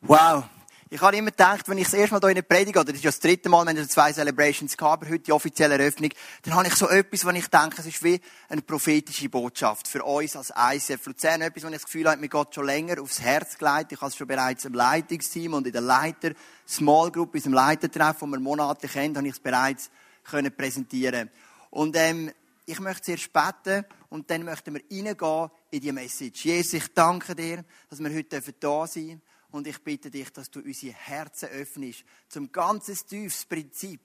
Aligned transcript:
Wow. 0.00 0.44
Ich 0.90 1.00
habe 1.00 1.16
immer 1.16 1.32
gedacht, 1.32 1.68
wenn 1.68 1.76
ich 1.76 1.84
das 1.84 1.94
erste 1.94 2.14
Mal 2.14 2.20
hier 2.20 2.28
in 2.30 2.34
der 2.36 2.42
Predigt, 2.42 2.76
oder 2.76 2.84
das 2.86 2.94
ist 2.94 3.04
ja 3.04 3.10
das 3.10 3.18
dritte 3.18 3.48
Mal, 3.48 3.66
wenn 3.66 3.76
wir 3.76 3.86
zwei 3.88 4.12
Celebrations 4.12 4.74
gehabt, 4.76 5.02
aber 5.02 5.12
heute 5.12 5.24
die 5.24 5.32
offizielle 5.32 5.74
Eröffnung, 5.74 6.10
dann 6.42 6.54
habe 6.54 6.68
ich 6.68 6.74
so 6.76 6.88
etwas, 6.88 7.26
wo 7.26 7.30
ich 7.30 7.48
denke, 7.48 7.76
es 7.78 7.86
ist 7.86 8.02
wie 8.02 8.20
eine 8.48 8.62
prophetische 8.62 9.28
Botschaft 9.28 9.88
für 9.88 10.04
uns 10.04 10.36
als 10.36 10.52
ICF 10.56 11.04
Luzern. 11.04 11.42
Etwas, 11.42 11.64
wo 11.64 11.66
ich 11.66 11.74
das 11.74 11.84
Gefühl 11.84 12.08
habe, 12.08 12.20
mir 12.20 12.28
geht 12.28 12.54
schon 12.54 12.64
länger 12.64 13.02
aufs 13.02 13.20
Herz 13.20 13.58
gelegt. 13.58 13.92
Ich 13.92 14.00
habe 14.00 14.08
es 14.08 14.16
schon 14.16 14.28
bereits 14.28 14.64
im 14.64 14.72
Leitungsteam 14.72 15.52
und 15.52 15.66
in 15.66 15.72
der 15.72 15.82
Leiter 15.82 16.30
Small 16.66 17.10
Group, 17.10 17.34
in 17.34 17.40
unserem 17.40 17.54
Leitertreff, 17.54 18.20
den 18.20 18.30
wir 18.30 18.40
monatlich 18.40 18.92
kennen, 18.92 19.16
habe 19.16 19.26
ich 19.26 19.34
es 19.34 19.40
bereits 19.40 19.90
können 20.24 20.56
präsentieren. 20.56 21.28
Und, 21.70 21.96
ähm, 21.96 22.30
ich 22.64 22.80
möchte 22.80 23.02
zuerst 23.02 23.32
beten 23.32 23.84
und 24.10 24.30
dann 24.30 24.44
möchten 24.44 24.74
wir 24.74 24.82
reingehen 24.90 25.50
in 25.70 25.80
die 25.80 25.92
Message. 25.92 26.44
Jesus, 26.44 26.74
ich 26.74 26.92
danke 26.92 27.34
dir, 27.34 27.64
dass 27.88 27.98
wir 27.98 28.14
heute 28.14 28.40
da 28.60 28.86
sein 28.86 29.06
dürfen. 29.06 29.22
Und 29.50 29.66
ich 29.66 29.82
bitte 29.82 30.10
dich, 30.10 30.30
dass 30.32 30.50
du 30.50 30.60
unsere 30.60 30.92
Herzen 30.92 31.48
öffnest, 31.48 32.04
zum 32.28 32.52
ganzes 32.52 33.06
tiefes 33.06 33.46
Prinzip 33.46 34.00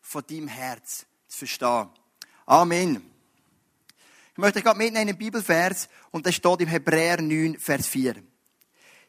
von 0.00 0.24
deinem 0.28 0.48
Herz 0.48 1.06
zu 1.28 1.38
verstehen. 1.38 1.88
Amen. 2.46 3.02
Ich 4.32 4.38
möchte 4.38 4.62
gerade 4.62 4.78
mitnehmen 4.78 5.08
in 5.08 5.14
den 5.14 5.18
Bibelvers 5.18 5.88
und 6.10 6.26
das 6.26 6.34
steht 6.34 6.60
im 6.60 6.68
Hebräer 6.68 7.20
9, 7.20 7.58
Vers 7.58 7.86
4. 7.86 8.16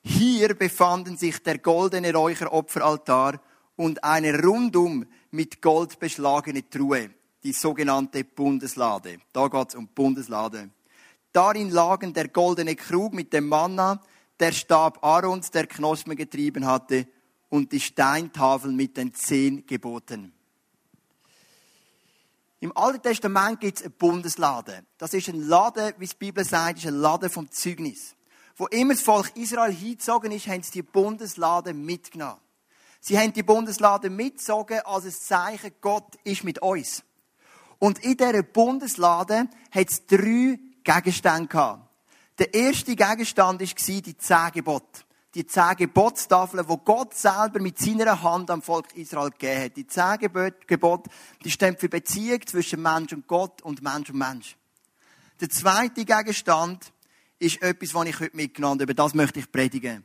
Hier 0.04 0.56
befanden 0.56 1.18
sich 1.18 1.42
der 1.42 1.60
goldene 1.60 2.14
Räucheropferaltar 2.14 3.42
und 3.76 4.04
eine 4.04 4.44
rundum 4.44 5.06
mit 5.32 5.62
Gold 5.62 6.00
beschlagene 6.00 6.70
Truhe, 6.70 7.12
die 7.44 7.54
sogenannte 7.54 8.24
Bundeslade. 8.24 9.20
Da 9.32 9.48
geht 9.48 9.70
es 9.70 9.76
um 9.76 9.88
Bundeslade. 9.88 10.70
Darin 11.32 11.70
lagen 11.70 12.14
der 12.14 12.28
goldene 12.28 12.76
Krug 12.76 13.14
mit 13.14 13.32
dem 13.32 13.48
Manna, 13.48 14.02
der 14.42 14.52
Stab 14.52 15.04
Aarons, 15.06 15.52
der 15.52 15.68
Knospen 15.68 16.16
getrieben 16.16 16.66
hatte, 16.66 17.08
und 17.50 17.72
die 17.72 17.80
Steintafel 17.80 18.72
mit 18.72 18.98
den 18.98 19.14
zehn 19.14 19.66
Geboten. 19.66 20.34
Im 22.60 22.76
Alten 22.78 23.02
Testament 23.02 23.60
gibt 23.60 23.78
es 23.78 23.84
eine 23.84 23.92
Bundeslade. 23.92 24.86
Das 24.98 25.14
ist 25.14 25.28
ein 25.28 25.48
Laden, 25.48 25.94
wie 25.98 26.08
die 26.08 26.16
Bibel 26.16 26.46
sagt, 26.46 26.80
ist 26.80 26.88
ein 26.88 26.96
Laden 26.96 27.30
vom 27.30 27.52
Zeugnis. 27.52 28.16
Wo 28.56 28.68
immer 28.68 28.94
das 28.94 29.04
Volk 29.04 29.36
Israel 29.36 29.74
hingezogen 29.74 30.32
ist, 30.32 30.48
haben 30.48 30.64
sie 30.64 30.72
die 30.72 30.82
Bundeslade 30.84 31.74
mitgenommen. 31.74 32.40
Sie 33.00 33.18
haben 33.18 33.34
die 33.34 33.44
Bundeslade 33.44 34.10
mitgezogen 34.10 34.80
als 34.82 35.06
ein 35.06 35.12
Zeichen, 35.12 35.72
Gott 35.82 36.16
ist 36.24 36.44
mit 36.44 36.60
uns. 36.60 37.04
Und 37.80 38.00
in 38.04 38.16
dieser 38.16 38.44
Bundeslade 38.44 39.50
hat 39.72 39.90
es 39.90 40.06
drei 40.06 40.60
Gegenstände 40.84 41.48
gehabt. 41.48 41.91
Der 42.42 42.56
erste 42.56 42.96
Gegenstand 42.96 43.62
war 43.62 44.02
die 44.02 44.18
zehn 44.18 44.52
Gebote. 44.52 45.04
Die 45.36 45.46
zehn 45.46 45.76
Gebotstafeln, 45.78 46.68
wo 46.68 46.78
Gott 46.78 47.14
selber 47.14 47.60
mit 47.60 47.78
seiner 47.78 48.24
Hand 48.24 48.50
am 48.50 48.64
Volk 48.64 48.96
Israel 48.96 49.30
gegeben 49.30 49.66
hat. 49.66 49.78
Die 49.78 49.86
zehn 49.86 50.18
Gebote, 50.66 51.12
die 51.46 51.52
stehen 51.52 51.78
für 51.78 51.88
Beziehung 51.88 52.40
zwischen 52.48 52.82
Mensch 52.82 53.14
und 53.14 53.28
Gott 53.28 53.62
und 53.62 53.84
Mensch 53.84 54.10
und 54.10 54.18
Mensch. 54.18 54.58
Der 55.40 55.52
zweite 55.52 56.04
Gegenstand 56.04 56.92
ist 57.38 57.62
etwas, 57.62 57.94
was 57.94 58.08
ich 58.08 58.20
heute 58.20 58.36
mitgenommen 58.36 58.82
habe. 58.82 58.84
Über 58.86 58.96
das 58.96 59.14
möchte 59.14 59.38
ich 59.38 59.52
predigen. 59.52 60.04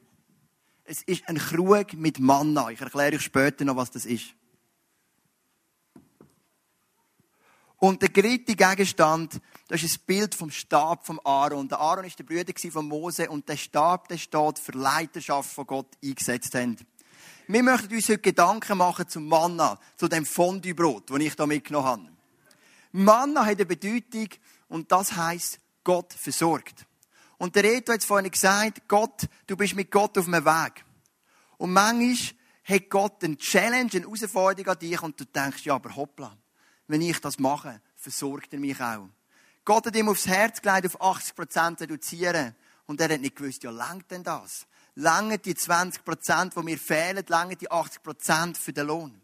Es 0.85 1.01
ist 1.05 1.27
ein 1.31 1.39
Krug 1.39 1.95
mit 1.95 2.21
Manna. 2.21 2.69
Ich 2.69 2.83
erkläre 2.83 3.17
euch 3.17 3.23
später 3.23 3.65
noch, 3.65 3.77
was 3.77 3.93
das 3.93 4.05
ist. 4.05 4.35
Und 7.79 8.03
der 8.03 8.11
dritte 8.11 8.55
Gegenstand, 8.55 9.41
das 9.69 9.83
ist 9.83 9.99
ein 9.99 10.05
Bild 10.07 10.35
vom 10.35 10.51
Stab 10.51 11.07
vom 11.07 11.21
Aaron. 11.25 11.69
Der 11.69 11.81
Aaron 11.81 12.05
ist 12.05 12.19
der 12.19 12.25
Bruder 12.25 12.53
von 12.71 12.87
Mose 12.87 13.29
und 13.29 13.49
der 13.49 13.57
Stab, 13.57 14.09
der 14.09 14.19
steht 14.19 14.59
für 14.59 14.73
Leiterschaft 14.73 15.51
von 15.51 15.67
Gott 15.67 15.89
eingesetzt 16.03 16.55
haben. 16.55 16.77
Wir 17.49 17.63
möchten 17.63 17.95
uns 17.95 18.09
heute 18.09 18.19
Gedanken 18.19 18.79
machen 18.79 19.09
zum 19.09 19.27
Manna, 19.27 19.79
zu 19.97 20.09
dem 20.09 20.27
Fondue-Brot, 20.27 21.11
das 21.11 21.19
ich 21.21 21.37
da 21.37 21.47
mitgenommen 21.47 21.87
habe. 21.87 22.09
Manna 22.93 23.45
hat 23.45 23.57
eine 23.57 23.67
Bedeutung 23.67 24.29
und 24.69 24.91
das 24.91 25.17
heißt 25.17 25.61
Gott 25.85 26.13
versorgt. 26.13 26.87
Und 27.39 27.55
der 27.55 27.65
Reto 27.65 27.93
hat 27.93 28.03
vorhin 28.03 28.31
gesagt, 28.31 28.89
Gott, 28.89 29.29
du 29.47 29.57
bist 29.57 29.77
mit 29.77 29.91
Gott 29.91 30.17
auf 30.19 30.27
einem 30.27 30.45
Weg. 30.45 30.85
Und 31.59 31.73
manchmal 31.73 32.17
hat 32.65 32.91
Gott 32.91 33.23
eine 33.23 33.37
Challenge, 33.37 33.91
eine 33.93 34.03
Herausforderung 34.03 34.73
an 34.73 34.79
dich 34.79 35.03
und 35.03 35.21
du 35.21 35.25
denkst, 35.25 35.65
ja, 35.65 35.75
aber 35.75 35.95
hoppla 35.95 36.37
wenn 36.89 37.01
ich 37.01 37.21
das 37.21 37.39
mache, 37.39 37.81
versorgt 37.97 38.53
er 38.53 38.61
mich 38.61 38.81
auch. 38.81 39.09
Gott 39.67 39.87
hat 39.87 39.97
ihm 39.97 40.09
aufs 40.09 40.29
Herz 40.29 40.63
gelegt, 40.63 40.87
auf 40.87 41.03
80 41.03 41.35
Prozent 41.35 41.81
reduzieren. 41.81 42.55
Und 42.87 43.01
er 43.01 43.13
hat 43.13 43.21
nicht 43.21 43.35
gewusst, 43.35 43.65
ja, 43.65 43.73
langt 43.73 44.09
denn 44.13 44.23
das? 44.23 44.65
Lange 44.95 45.39
die 45.39 45.57
20 45.57 46.05
Prozent, 46.05 46.55
die 46.57 46.63
mir 46.63 46.79
fehlen, 46.79 47.25
lange 47.27 47.57
die 47.57 47.69
80 47.69 48.01
Prozent 48.01 48.57
für 48.57 48.73
den 48.73 48.87
Lohn. 48.87 49.21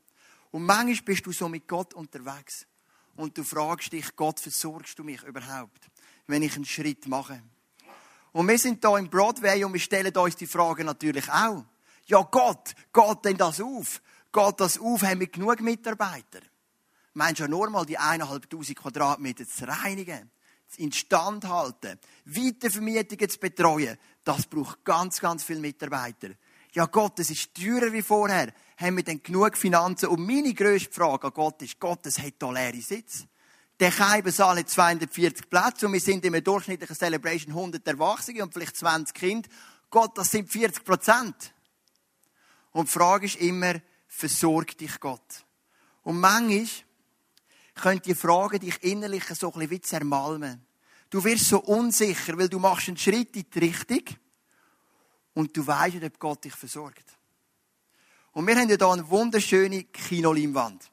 Und 0.50 0.64
manchmal 0.64 1.04
bist 1.04 1.24
du 1.24 1.32
so 1.32 1.48
mit 1.48 1.68
Gott 1.68 1.94
unterwegs. 1.94 2.66
Und 3.14 3.38
du 3.38 3.44
fragst 3.44 3.92
dich, 3.92 4.16
Gott, 4.16 4.40
versorgst 4.40 4.98
du 4.98 5.04
mich 5.04 5.22
überhaupt, 5.22 5.88
wenn 6.26 6.42
ich 6.42 6.56
einen 6.56 6.64
Schritt 6.64 7.06
mache? 7.06 7.40
Und 8.32 8.48
wir 8.48 8.58
sind 8.58 8.82
da 8.82 8.98
im 8.98 9.08
Broadway 9.08 9.62
und 9.62 9.74
wir 9.74 9.80
stellen 9.80 10.16
uns 10.16 10.34
die 10.34 10.48
Frage 10.48 10.82
natürlich 10.82 11.30
auch. 11.30 11.64
Ja, 12.06 12.20
Gott, 12.22 12.74
geht 12.92 13.24
denn 13.24 13.36
das 13.36 13.60
auf? 13.60 14.02
Geht 14.32 14.58
das 14.60 14.80
auf? 14.80 15.02
Haben 15.02 15.20
wir 15.20 15.28
genug 15.28 15.60
Mitarbeiter? 15.60 16.40
Meinst 17.14 17.40
du 17.40 17.44
ja 17.44 17.48
nur 17.48 17.70
mal 17.70 17.86
die 17.86 17.98
eineinhalbtausend 17.98 18.78
Quadratmeter 18.78 19.46
zu 19.46 19.66
reinigen, 19.66 20.30
zu 20.68 20.80
instand 20.80 21.46
halten, 21.46 21.98
Weitervermietungen 22.24 23.28
zu 23.28 23.38
betreuen. 23.38 23.98
Das 24.24 24.46
braucht 24.46 24.84
ganz, 24.84 25.20
ganz 25.20 25.44
viele 25.44 25.60
Mitarbeiter. 25.60 26.28
Ja 26.74 26.86
Gott, 26.86 27.18
es 27.18 27.30
ist 27.30 27.54
teurer 27.54 27.92
wie 27.92 28.02
vorher. 28.02 28.52
Haben 28.78 28.96
wir 28.96 29.04
denn 29.04 29.22
genug 29.22 29.56
Finanzen? 29.56 30.08
Und 30.08 30.26
meine 30.26 30.54
grösste 30.54 30.92
Frage 30.92 31.26
an 31.26 31.34
Gott 31.34 31.60
ist, 31.62 31.78
Gott, 31.78 32.06
es 32.06 32.18
hat 32.18 32.34
hier 32.40 32.52
leere 32.52 32.80
Sitz. 32.80 33.26
Der 33.78 33.90
Kaibensaal 33.90 34.58
hat 34.58 34.70
240 34.70 35.50
Plätze 35.50 35.86
und 35.86 35.92
wir 35.92 36.00
sind 36.00 36.24
in 36.24 36.34
einem 36.34 36.44
durchschnittlichen 36.44 36.96
Celebration 36.96 37.52
100 37.52 37.86
Erwachsene 37.86 38.42
und 38.42 38.54
vielleicht 38.54 38.76
20 38.76 39.14
Kinder. 39.14 39.48
Gott, 39.90 40.16
das 40.16 40.30
sind 40.30 40.50
40 40.50 40.84
Prozent. 40.84 41.52
Und 42.70 42.88
die 42.88 42.92
Frage 42.92 43.26
ist 43.26 43.36
immer, 43.36 43.74
versorgt 44.06 44.80
dich 44.80 44.98
Gott? 44.98 45.44
Und 46.02 46.20
manchmal 46.20 46.66
könnte 47.74 48.10
die 48.10 48.14
Frage 48.14 48.58
dich 48.58 48.82
innerlich 48.82 49.24
so 49.24 49.48
ein 49.48 49.52
bisschen 49.52 49.70
wie 49.70 49.80
zermalmen. 49.80 50.64
Du 51.10 51.22
wirst 51.24 51.48
so 51.48 51.60
unsicher, 51.60 52.36
weil 52.38 52.48
du 52.48 52.58
machst 52.58 52.88
einen 52.88 52.96
Schritt 52.96 53.36
in 53.36 53.44
die 53.50 53.58
Richtung 53.58 54.16
und 55.34 55.56
du 55.56 55.66
weißt 55.66 55.94
nicht, 55.94 56.04
ob 56.04 56.18
Gott 56.18 56.44
dich 56.44 56.54
versorgt. 56.54 57.04
Und 58.32 58.46
wir 58.46 58.56
haben 58.56 58.68
ja 58.68 58.76
hier 58.76 58.88
eine 58.88 59.08
wunderschöne 59.08 59.84
Kinoleinwand. 59.84 60.90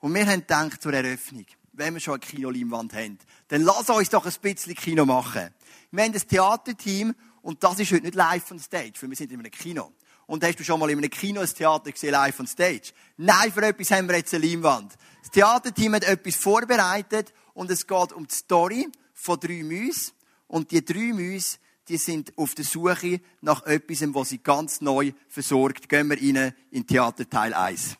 Und 0.00 0.14
wir 0.14 0.26
haben 0.26 0.40
gedacht 0.40 0.82
zur 0.82 0.92
Eröffnung, 0.92 1.46
wenn 1.72 1.94
wir 1.94 2.00
schon 2.00 2.14
eine 2.14 2.20
Kinoleinwand 2.20 2.92
haben, 2.92 3.18
dann 3.48 3.62
lass 3.62 3.88
uns 3.88 4.10
doch 4.10 4.26
ein 4.26 4.32
bisschen 4.42 4.74
Kino 4.74 5.06
machen. 5.06 5.48
Wir 5.90 6.04
haben 6.04 6.12
ein 6.12 6.28
Theaterteam 6.28 7.14
und 7.40 7.62
das 7.64 7.78
ist 7.78 7.92
heute 7.92 8.02
nicht 8.02 8.14
live 8.14 8.50
on 8.50 8.58
stage, 8.58 8.92
weil 9.00 9.10
wir 9.10 9.16
sind 9.16 9.32
in 9.32 9.40
einem 9.40 9.50
Kino. 9.50 9.92
Und 10.26 10.44
hast 10.44 10.58
du 10.58 10.64
schon 10.64 10.80
mal 10.80 10.90
in 10.90 10.98
einem 10.98 11.10
Kino 11.10 11.40
ein 11.40 11.48
Theater 11.48 11.92
gesehen, 11.92 12.12
live 12.12 12.40
on 12.40 12.46
stage? 12.46 12.92
Nein, 13.16 13.52
für 13.52 13.62
etwas 13.62 13.90
haben 13.90 14.08
wir 14.08 14.16
jetzt 14.16 14.34
eine 14.34 14.46
Leinwand. 14.46 14.94
Das 15.22 15.30
Theaterteam 15.30 15.94
hat 15.94 16.04
etwas 16.04 16.36
vorbereitet 16.36 17.32
und 17.52 17.70
es 17.70 17.86
geht 17.86 18.12
um 18.12 18.26
die 18.26 18.34
Story 18.34 18.88
von 19.12 19.38
drei 19.38 19.62
Mäusen. 19.62 20.12
Und 20.46 20.70
die 20.70 20.84
drei 20.84 21.12
Mäuse, 21.12 21.58
die 21.88 21.96
sind 21.96 22.36
auf 22.36 22.54
der 22.54 22.64
Suche 22.64 23.20
nach 23.40 23.64
etwas, 23.66 24.02
was 24.14 24.28
sie 24.30 24.38
ganz 24.38 24.80
neu 24.80 25.12
versorgt. 25.28 25.88
Gehen 25.88 26.08
wir 26.08 26.16
rein 26.16 26.54
in 26.70 26.86
Theaterteil 26.86 27.54
1. 27.54 27.96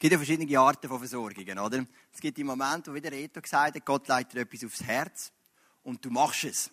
gibt 0.00 0.12
ja 0.12 0.18
verschiedene 0.18 0.58
Arten 0.58 0.88
von 0.88 0.98
Versorgungen, 0.98 1.58
oder? 1.58 1.86
Es 2.12 2.20
gibt 2.20 2.38
die 2.38 2.44
Momente, 2.44 2.90
wo 2.90 2.94
wieder 2.94 3.12
Reto 3.12 3.40
gesagt 3.40 3.76
hat, 3.76 3.84
Gott 3.84 4.08
leitet 4.08 4.32
dir 4.32 4.40
etwas 4.40 4.64
aufs 4.64 4.82
Herz 4.82 5.30
und 5.84 6.02
du 6.04 6.10
machst 6.10 6.44
es. 6.44 6.70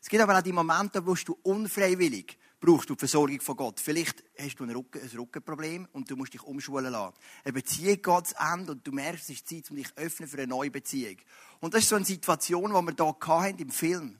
Es 0.00 0.08
gibt 0.08 0.22
aber 0.22 0.38
auch 0.38 0.42
die 0.42 0.52
Momente, 0.52 1.04
wo 1.04 1.14
du 1.14 1.38
unfreiwillig 1.42 2.38
brauchst 2.60 2.90
du 2.90 2.94
die 2.94 2.98
Versorgung 2.98 3.40
von 3.40 3.56
Gott. 3.56 3.80
Vielleicht 3.80 4.22
hast 4.38 4.56
du 4.56 4.64
ein, 4.64 4.70
Rücken, 4.70 5.00
ein 5.00 5.18
Rückenproblem 5.18 5.88
und 5.92 6.10
du 6.10 6.16
musst 6.16 6.34
dich 6.34 6.42
umschulen 6.42 6.92
lassen. 6.92 7.16
Eine 7.44 7.54
Beziehung 7.54 8.02
geht 8.02 8.26
zu 8.26 8.34
Ende 8.38 8.72
und 8.72 8.86
du 8.86 8.92
merkst, 8.92 9.24
es 9.24 9.36
ist 9.36 9.48
Zeit, 9.48 9.70
um 9.70 9.76
dich 9.76 9.88
öffnen 9.96 10.28
für 10.28 10.36
eine 10.36 10.46
neue 10.46 10.70
Beziehung. 10.70 11.16
Und 11.60 11.72
das 11.72 11.84
ist 11.84 11.88
so 11.88 11.96
eine 11.96 12.04
Situation, 12.04 12.70
die 12.70 12.74
wir 12.74 12.94
hier 12.94 13.36
hatten 13.40 13.58
im 13.58 13.70
Film. 13.70 14.18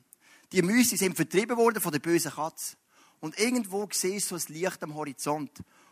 Die 0.53 0.63
Müsse 0.63 0.97
sind 0.97 1.15
vertrieben 1.15 1.59
worden 1.59 1.83
von 1.83 1.93
der 1.93 1.99
bösen 1.99 2.33
Katze. 2.33 2.77
Und 3.21 3.39
irgendwo 3.39 3.87
siehst 3.93 4.31
du 4.31 4.39
so 4.39 4.47
ein 4.47 4.55
Licht 4.55 4.83
am 4.83 4.95
Horizont. 4.95 5.51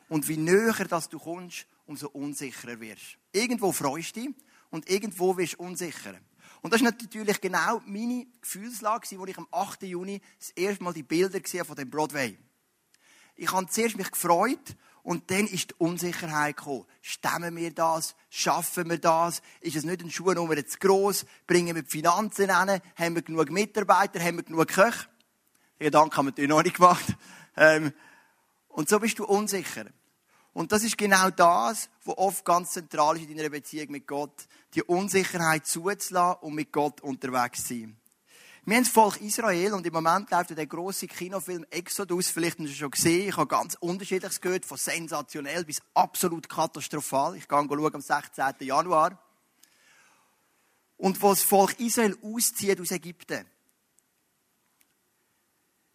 Und 0.08 0.26
wie 0.28 0.38
näher 0.38 0.86
das 0.88 1.10
du 1.10 1.18
kommst, 1.18 1.66
umso 1.88 2.08
unsicherer 2.08 2.78
wirst. 2.80 3.18
Irgendwo 3.32 3.72
freust 3.72 4.14
du 4.14 4.20
dich 4.20 4.34
und 4.70 4.88
irgendwo 4.88 5.36
wirst 5.36 5.54
du 5.54 5.62
unsicher. 5.62 6.14
Und 6.60 6.72
das 6.72 6.80
ist 6.80 6.84
natürlich 6.84 7.40
genau 7.40 7.80
meine 7.86 8.26
Gefühlslage, 8.40 9.18
wo 9.18 9.24
ich 9.26 9.38
am 9.38 9.48
8. 9.50 9.82
Juni 9.84 10.20
das 10.38 10.50
erste 10.50 10.84
Mal 10.84 10.92
die 10.92 11.02
Bilder 11.02 11.40
gesehen 11.40 11.64
von 11.64 11.76
dem 11.76 11.88
Broadway. 11.88 12.38
Ich 13.36 13.52
habe 13.52 13.66
zuerst 13.68 13.96
mich 13.96 14.10
gefreut 14.10 14.76
und 15.02 15.30
dann 15.30 15.46
ist 15.46 15.70
die 15.70 15.74
Unsicherheit 15.78 16.56
gekommen. 16.56 16.84
Stemmen 17.00 17.56
wir 17.56 17.72
das? 17.72 18.14
Schaffen 18.28 18.90
wir 18.90 18.98
das? 18.98 19.40
Ist 19.60 19.76
es 19.76 19.84
nicht 19.84 20.02
ein 20.02 20.10
Schuhnummer 20.10 20.66
zu 20.66 20.78
gross? 20.78 21.24
Bringen 21.46 21.74
wir 21.74 21.82
die 21.82 21.90
Finanzen 21.90 22.50
hin? 22.50 22.80
Haben 22.96 23.14
wir 23.14 23.22
genug 23.22 23.50
Mitarbeiter? 23.50 24.20
Haben 24.20 24.38
wir 24.38 24.42
genug 24.42 24.68
Köche? 24.68 25.08
Den 25.78 25.86
Gedanken 25.86 26.16
haben 26.16 26.26
wir 26.26 26.30
natürlich 26.32 26.50
noch 26.50 26.62
nicht 26.62 26.76
gemacht. 26.76 27.16
Ähm, 27.56 27.92
und 28.68 28.88
so 28.88 28.98
bist 28.98 29.18
du 29.18 29.24
unsicher. 29.24 29.86
Und 30.58 30.72
das 30.72 30.82
ist 30.82 30.98
genau 30.98 31.30
das, 31.30 31.88
was 32.04 32.18
oft 32.18 32.44
ganz 32.44 32.72
zentral 32.72 33.16
ist 33.16 33.30
in 33.30 33.36
deiner 33.36 33.48
Beziehung 33.48 33.92
mit 33.92 34.08
Gott. 34.08 34.48
Die 34.74 34.82
Unsicherheit 34.82 35.68
zuzulassen 35.68 36.40
und 36.40 36.54
mit 36.54 36.72
Gott 36.72 37.00
unterwegs 37.00 37.62
zu 37.62 37.74
sein. 37.74 37.96
Wir 38.64 38.74
haben 38.74 38.82
das 38.82 38.92
Volk 38.92 39.20
Israel 39.20 39.74
und 39.74 39.86
im 39.86 39.92
Moment 39.92 40.32
läuft 40.32 40.50
der 40.58 40.66
große 40.66 41.06
Kinofilm 41.06 41.64
Exodus. 41.70 42.30
Vielleicht 42.30 42.58
hast 42.58 42.70
du 42.70 42.74
schon 42.74 42.90
gesehen. 42.90 43.28
Ich 43.28 43.36
habe 43.36 43.46
ganz 43.46 43.76
unterschiedliches 43.78 44.40
gehört, 44.40 44.64
von 44.64 44.78
sensationell 44.78 45.64
bis 45.64 45.80
absolut 45.94 46.48
katastrophal. 46.48 47.36
Ich 47.36 47.46
gehe 47.46 47.56
schauen 47.56 47.94
am 47.94 48.00
16. 48.00 48.54
Januar. 48.66 49.16
Und 50.96 51.22
wo 51.22 51.28
das 51.28 51.44
Volk 51.44 51.78
Israel 51.78 52.18
auszieht 52.20 52.80
aus 52.80 52.90
Ägypten, 52.90 53.46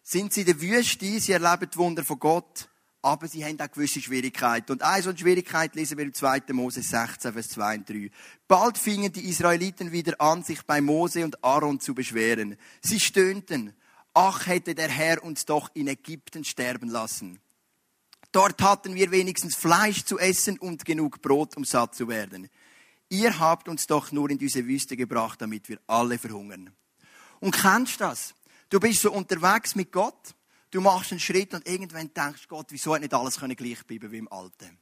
sind 0.02 0.32
sie 0.32 0.40
in 0.40 0.46
der 0.46 0.58
Wüste, 0.62 1.20
sie 1.20 1.32
erleben 1.32 1.68
die 1.70 1.76
Wunder 1.76 2.02
von 2.02 2.18
Gott 2.18 2.70
aber 3.04 3.28
sie 3.28 3.44
haben 3.44 3.60
auch 3.60 3.70
gewisse 3.70 4.00
Schwierigkeiten. 4.00 4.72
Und 4.72 4.82
eine 4.82 5.02
solche 5.02 5.20
Schwierigkeit 5.20 5.74
lesen 5.74 5.98
wir 5.98 6.06
im 6.06 6.14
2. 6.14 6.44
Mose 6.52 6.80
16, 6.80 7.34
Vers 7.34 7.50
2 7.50 7.74
und 7.76 7.90
3. 7.90 8.10
Bald 8.48 8.78
fingen 8.78 9.12
die 9.12 9.28
Israeliten 9.28 9.92
wieder 9.92 10.18
an, 10.22 10.42
sich 10.42 10.62
bei 10.62 10.80
Mose 10.80 11.22
und 11.22 11.44
Aaron 11.44 11.80
zu 11.80 11.94
beschweren. 11.94 12.56
Sie 12.80 12.98
stöhnten, 12.98 13.74
ach 14.14 14.46
hätte 14.46 14.74
der 14.74 14.88
Herr 14.88 15.22
uns 15.22 15.44
doch 15.44 15.70
in 15.74 15.86
Ägypten 15.86 16.44
sterben 16.44 16.88
lassen. 16.88 17.40
Dort 18.32 18.62
hatten 18.62 18.94
wir 18.94 19.10
wenigstens 19.10 19.54
Fleisch 19.54 20.04
zu 20.04 20.18
essen 20.18 20.58
und 20.58 20.86
genug 20.86 21.20
Brot, 21.20 21.58
um 21.58 21.66
satt 21.66 21.94
zu 21.94 22.08
werden. 22.08 22.48
Ihr 23.10 23.38
habt 23.38 23.68
uns 23.68 23.86
doch 23.86 24.12
nur 24.12 24.30
in 24.30 24.38
diese 24.38 24.66
Wüste 24.66 24.96
gebracht, 24.96 25.42
damit 25.42 25.68
wir 25.68 25.78
alle 25.86 26.16
verhungern. 26.16 26.70
Und 27.40 27.54
kennst 27.54 28.00
du 28.00 28.04
das? 28.04 28.34
Du 28.70 28.80
bist 28.80 29.02
so 29.02 29.12
unterwegs 29.12 29.74
mit 29.74 29.92
Gott 29.92 30.34
Du 30.74 30.80
machst 30.80 31.12
einen 31.12 31.20
Schritt 31.20 31.54
und 31.54 31.68
irgendwann 31.68 32.12
denkst 32.12 32.48
Gott, 32.48 32.66
wieso 32.70 32.96
hat 32.96 33.00
nicht 33.00 33.14
alles 33.14 33.38
gleich 33.38 33.86
bleiben 33.86 34.10
wie 34.10 34.18
im 34.18 34.26
Alten? 34.32 34.76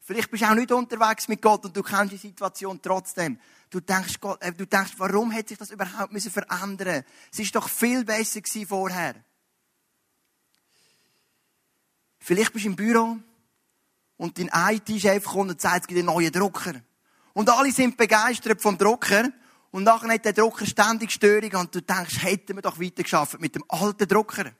Vielleicht 0.00 0.32
bist 0.32 0.42
du 0.42 0.48
auch 0.48 0.54
nicht 0.56 0.72
unterwegs 0.72 1.28
mit 1.28 1.40
Gott 1.40 1.64
und 1.64 1.76
du 1.76 1.84
kennst 1.84 2.12
die 2.12 2.16
Situation 2.16 2.82
trotzdem. 2.82 3.38
Du 3.70 3.78
denkst, 3.78 4.18
Gott, 4.20 4.42
äh, 4.42 4.52
du 4.52 4.66
denkst, 4.66 4.94
warum 4.96 5.30
hätte 5.30 5.50
sich 5.50 5.58
das 5.58 5.70
überhaupt 5.70 6.12
müssen 6.12 6.32
verändern? 6.32 7.04
Es 7.30 7.38
ist 7.38 7.54
doch 7.54 7.68
viel 7.68 8.04
besser 8.04 8.40
gewesen 8.40 8.66
vorher. 8.66 9.14
Vielleicht 12.18 12.52
bist 12.52 12.64
du 12.64 12.70
im 12.70 12.74
Büro 12.74 13.16
und 14.16 14.38
dein 14.40 14.50
IT-Chef 14.74 15.22
kommt 15.22 15.52
und 15.52 15.60
sagt, 15.60 15.82
es 15.82 15.86
gibt 15.86 15.98
einen 15.98 16.06
neuen 16.06 16.32
Drucker. 16.32 16.82
Und 17.32 17.48
alle 17.48 17.70
sind 17.70 17.96
begeistert 17.96 18.60
vom 18.60 18.76
Drucker. 18.76 19.28
Und 19.70 19.84
nachher 19.84 20.12
hat 20.12 20.24
der 20.24 20.32
Drucker 20.32 20.66
ständig 20.66 21.12
Störungen 21.12 21.54
und 21.54 21.72
du 21.72 21.80
denkst, 21.80 22.24
hätten 22.24 22.56
wir 22.56 22.62
doch 22.62 22.80
weiter 22.80 23.04
geschafft 23.04 23.38
mit 23.38 23.54
dem 23.54 23.62
alten 23.68 24.08
Drucker. 24.08 24.52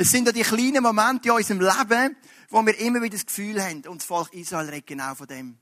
Es 0.00 0.12
sind 0.12 0.26
ja 0.26 0.32
die 0.32 0.42
kleinen 0.42 0.80
Momente 0.80 1.28
in 1.28 1.34
unserem 1.34 1.60
Leben, 1.60 2.16
wo 2.50 2.64
wir 2.64 2.78
immer 2.78 3.02
wieder 3.02 3.16
das 3.16 3.26
Gefühl 3.26 3.60
haben, 3.60 3.84
und 3.88 4.00
das 4.00 4.04
Volk 4.04 4.32
Israel 4.32 4.68
redet 4.68 4.86
genau 4.86 5.12
von 5.16 5.26
dem. 5.26 5.58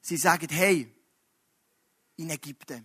Sie 0.00 0.16
sagen, 0.16 0.48
hey, 0.50 0.92
in 2.16 2.28
Ägypten. 2.28 2.84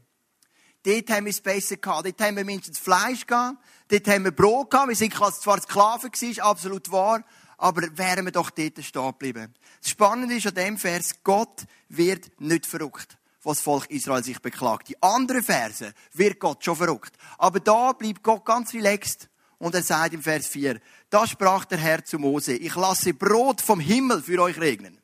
Dort 0.84 1.10
haben 1.10 1.26
wir 1.26 1.32
es 1.32 1.42
besser 1.42 1.78
gehabt. 1.78 2.06
Dort 2.06 2.22
haben 2.22 2.38
wir 2.38 2.46
mindestens 2.46 2.78
Fleisch 2.78 3.26
gehabt. 3.26 3.58
Dort 3.88 4.08
haben 4.10 4.26
wir 4.26 4.32
Brot 4.32 4.70
gehabt. 4.70 4.90
Wir 4.90 4.96
sind 4.96 5.16
zwar 5.16 5.60
Sklaven 5.60 6.12
gewesen, 6.12 6.40
absolut 6.40 6.92
wahr. 6.92 7.26
Aber 7.58 7.82
wären 7.98 8.26
wir 8.26 8.32
doch 8.32 8.52
dort 8.52 8.84
stehen 8.84 9.08
geblieben. 9.08 9.56
Das 9.82 9.90
Spannende 9.90 10.36
ist 10.36 10.46
an 10.46 10.54
dem 10.54 10.78
Vers, 10.78 11.24
Gott 11.24 11.66
wird 11.90 12.30
nicht 12.40 12.68
verrückt, 12.68 13.18
was 13.42 13.58
das 13.58 13.64
Volk 13.64 13.90
Israel 13.90 14.24
sich 14.24 14.40
beklagt. 14.40 14.90
Die 14.90 15.02
anderen 15.02 15.42
Verse 15.42 15.96
wird 16.14 16.40
Gott 16.40 16.64
schon 16.64 16.76
verrückt. 16.76 17.18
Aber 17.40 17.60
da 17.60 17.94
bleibt 17.94 18.22
Gott 18.22 18.46
ganz 18.46 18.72
relaxed. 18.76 19.31
Und 19.62 19.76
er 19.76 19.84
sagt 19.84 20.16
im 20.16 20.24
Vers 20.24 20.48
4, 20.48 20.82
da 21.12 21.28
sprach 21.28 21.66
der 21.66 21.78
Herr 21.78 22.04
zu 22.04 22.18
Mose, 22.18 22.54
ich 22.54 22.74
lasse 22.74 23.14
Brot 23.14 23.62
vom 23.62 23.80
Himmel 23.80 24.24
für 24.24 24.42
euch 24.42 24.60
regnen. 24.60 25.00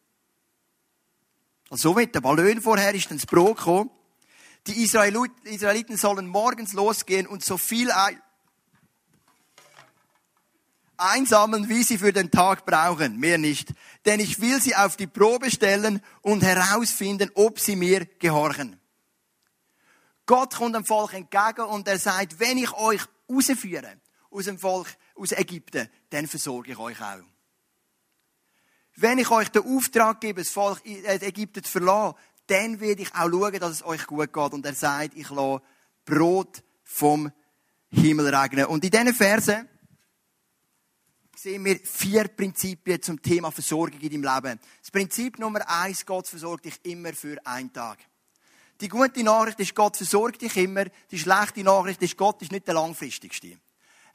Also 1.70 1.90
so 1.90 1.96
wird 1.96 2.16
der 2.16 2.22
Ballon 2.22 2.60
vorher 2.60 2.96
ist 2.96 3.12
dann 3.12 3.20
das 3.20 3.28
Brot 3.28 3.58
gekommen. 3.58 3.92
Die 4.66 4.82
Israeliten 4.82 5.96
sollen 5.96 6.26
morgens 6.26 6.74
losgehen 6.74 7.28
und 7.28 7.46
so 7.46 7.60
viel 7.60 7.92
einsammeln, 10.98 11.70
wie 11.70 11.84
sie 11.84 12.00
für 12.00 12.12
den 12.12 12.32
Tag 12.32 12.66
brauchen, 12.66 13.20
mehr 13.20 13.38
nicht. 13.38 13.76
Denn 14.08 14.20
ich 14.20 14.42
will 14.42 14.60
sie 14.60 14.76
auf 14.76 14.98
die 14.98 15.06
Probe 15.06 15.52
stellen 15.52 16.02
und 16.24 16.42
herausfinden, 16.42 17.30
ob 17.36 17.60
sie 17.60 17.76
mir 17.76 18.06
gehorchen. 18.06 18.80
Gott 20.26 20.56
kommt 20.56 20.76
dem 20.76 20.84
Volk 20.84 21.14
entgegen 21.14 21.68
und 21.68 21.88
er 21.88 22.00
sagt, 22.00 22.40
wenn 22.40 22.58
ich 22.58 22.74
euch 22.74 23.02
rausführe, 23.30 24.00
aus 24.30 24.46
dem 24.46 24.58
Volk, 24.58 24.88
aus 25.16 25.32
Ägypten, 25.32 25.90
dann 26.10 26.28
versorge 26.28 26.72
ich 26.72 26.78
euch 26.78 27.02
auch. 27.02 27.24
Wenn 28.96 29.20
ich 29.20 29.30
euch 29.30 29.50
den 29.50 29.64
Auftrag 29.64 30.22
gebe, 30.22 30.42
das 30.42 30.50
Volk 30.50 30.84
äh, 30.86 31.16
Ägypten 31.26 31.64
zu 31.64 31.72
verlassen, 31.72 32.18
dann 32.48 32.80
werde 32.80 33.04
ich 33.04 33.14
auch 33.14 33.30
schauen, 33.30 33.60
dass 33.60 33.72
es 33.72 33.86
euch 33.86 34.08
gut 34.08 34.34
geht. 34.34 34.54
Und 34.54 34.66
er 34.66 34.74
sagt, 34.74 35.16
ich 35.16 35.30
lasse 35.30 35.62
Brot 36.06 36.64
vom 36.84 37.32
Himmel 37.90 38.34
regnen. 38.34 38.66
Und 38.66 38.84
in 38.84 38.92
diesen 38.92 39.14
Versen 39.14 39.68
sehen 41.36 41.64
wir 41.64 41.80
vier 41.80 42.28
Prinzipien 42.28 43.02
zum 43.02 43.22
Thema 43.22 43.52
Versorgung 43.52 44.00
in 44.00 44.10
deinem 44.10 44.36
Leben. 44.36 44.60
Das 44.82 44.92
Prinzip 44.92 45.38
Nummer 45.38 45.68
eins, 45.70 46.06
Gott 46.06 46.28
versorgt 46.28 46.66
dich 46.66 46.80
immer 46.84 47.14
für 47.14 47.38
einen 47.46 47.72
Tag. 47.72 48.00
Die 48.82 48.88
gute 48.88 49.24
Nachricht 49.24 49.60
ist, 49.60 49.76
Gott 49.76 49.98
versorgt 49.98 50.42
dich 50.42 50.56
immer. 50.58 50.86
Die 51.12 51.20
schlechte 51.20 51.64
Nachricht 51.64 52.02
ist, 52.02 52.18
Gott 52.18 52.42
ist 52.42 52.52
nicht 52.52 52.68
der 52.68 52.76
langfristigste. 52.76 53.58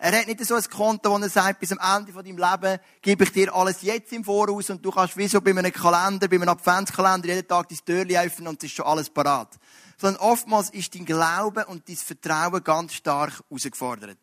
Er 0.05 0.19
hat 0.19 0.27
nicht 0.27 0.45
so 0.45 0.57
ein 0.57 0.65
Konto, 0.65 1.13
wo 1.13 1.19
er 1.19 1.29
sagt, 1.29 1.61
bis 1.61 1.71
am 1.71 1.79
Ende 1.79 2.13
von 2.13 2.25
deinem 2.25 2.37
Leben 2.37 2.81
gebe 3.01 3.23
ich 3.23 3.31
dir 3.31 3.55
alles 3.55 3.83
jetzt 3.83 4.13
im 4.13 4.25
Voraus 4.25 4.69
und 4.69 4.85
du 4.85 4.91
kannst 4.91 5.17
wie 5.17 5.29
so 5.29 5.41
bei 5.41 5.51
einem 5.51 5.73
Kalender, 5.73 6.27
bei 6.27 6.35
einem 6.35 6.49
Adventskalender 6.49 7.29
jeden 7.29 7.47
Tag 7.47 7.69
dein 7.69 7.79
Türchen 7.85 8.17
öffnen 8.17 8.49
und 8.49 8.61
es 8.61 8.69
ist 8.69 8.75
schon 8.75 8.85
alles 8.85 9.09
parat. 9.09 9.57
Sondern 9.97 10.21
oftmals 10.21 10.71
ist 10.71 10.93
dein 10.97 11.05
Glaube 11.05 11.67
und 11.67 11.89
dein 11.89 11.95
Vertrauen 11.95 12.65
ganz 12.65 12.95
stark 12.95 13.45
herausgefordert. 13.49 14.19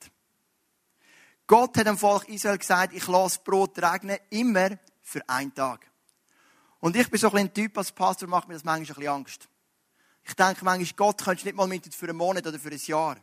Gott 1.48 1.78
hat 1.78 1.88
dem 1.88 1.98
Volk 1.98 2.28
Israel 2.28 2.58
gesagt, 2.58 2.94
ich 2.94 3.08
lasse 3.08 3.40
Brot 3.42 3.82
regnen, 3.82 4.18
immer 4.32 4.72
für 5.02 5.22
einen 5.30 5.56
Tag. 5.56 5.90
Und 6.82 6.98
ich 6.98 7.10
bin 7.10 7.22
so 7.22 7.32
ein 7.32 7.54
Typ 7.54 7.78
als 7.78 7.94
Pastor, 7.94 8.28
macht 8.28 8.50
mir 8.50 8.56
das 8.56 8.66
manchmal 8.66 8.98
ein 8.98 9.00
bisschen 9.00 9.14
Angst. 9.14 9.48
Ich 10.24 10.34
denke 10.34 10.66
manchmal, 10.66 10.94
Gott 10.98 11.24
könntest 11.24 11.46
nicht 11.46 11.56
mal 11.56 11.68
mit 11.68 11.96
für 11.96 12.10
einen 12.10 12.18
Monat 12.18 12.46
oder 12.46 12.60
für 12.60 12.70
ein 12.70 12.82
Jahr 12.84 13.16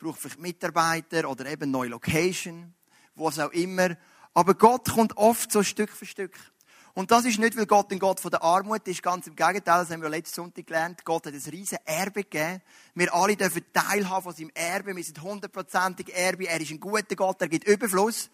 braucht 0.00 0.20
vielleicht 0.20 0.40
Mitarbeiter 0.40 1.28
oder 1.28 1.46
eben 1.46 1.70
neue 1.70 1.90
Location, 1.90 2.74
was 3.14 3.38
auch 3.38 3.52
immer. 3.52 3.96
Aber 4.34 4.54
Gott 4.54 4.90
kommt 4.90 5.16
oft 5.16 5.52
so 5.52 5.62
Stück 5.62 5.90
für 5.90 6.06
Stück. 6.06 6.36
Und 6.94 7.12
das 7.12 7.24
ist 7.24 7.38
nicht, 7.38 7.56
weil 7.56 7.66
Gott 7.66 7.92
ein 7.92 8.00
Gott 8.00 8.18
von 8.18 8.32
der 8.32 8.42
Armut 8.42 8.88
ist, 8.88 9.02
ganz 9.02 9.26
im 9.26 9.36
Gegenteil, 9.36 9.82
das 9.82 9.90
haben 9.90 10.00
wir 10.02 10.08
letzten 10.08 10.34
Sonntag 10.34 10.66
gelernt. 10.66 11.04
Gott 11.04 11.26
hat 11.26 11.34
ein 11.34 11.42
riesen 11.50 11.78
Erbe 11.84 12.24
gegeben. 12.24 12.62
Wir 12.94 13.14
alle 13.14 13.36
dürfen 13.36 13.62
teilhaben 13.72 14.24
von 14.24 14.34
seinem 14.34 14.50
Erbe. 14.54 14.96
Wir 14.96 15.04
sind 15.04 15.22
hundertprozentig 15.22 16.12
Erbe. 16.12 16.48
Er 16.48 16.60
ist 16.60 16.72
ein 16.72 16.80
guter 16.80 17.14
Gott, 17.14 17.40
er 17.40 17.46
gibt 17.48 17.68
Überfluss. 17.68 18.28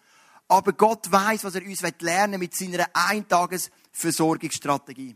Aber 0.47 0.73
Gott 0.73 1.11
weiß, 1.11 1.43
was 1.43 1.53
er 1.55 1.63
uns 1.63 1.83
lernen 1.99 2.39
mit 2.39 2.55
seiner 2.55 2.87
Eintagesversorgungsstrategie. 2.93 5.15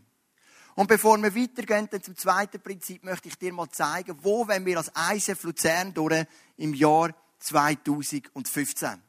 Und 0.74 0.86
bevor 0.86 1.18
wir 1.22 1.34
weitergehen 1.34 1.88
zum 2.02 2.16
zweiten 2.16 2.60
Prinzip, 2.60 3.04
möchte 3.04 3.28
ich 3.28 3.36
dir 3.36 3.52
mal 3.52 3.68
zeigen, 3.70 4.16
wo 4.22 4.48
wenn 4.48 4.64
wir 4.64 4.78
als 4.78 4.90
ISF 5.12 5.42
Luzern 5.42 5.92
durch 5.92 6.24
im 6.56 6.72
Jahr 6.72 7.14
2015. 7.40 9.02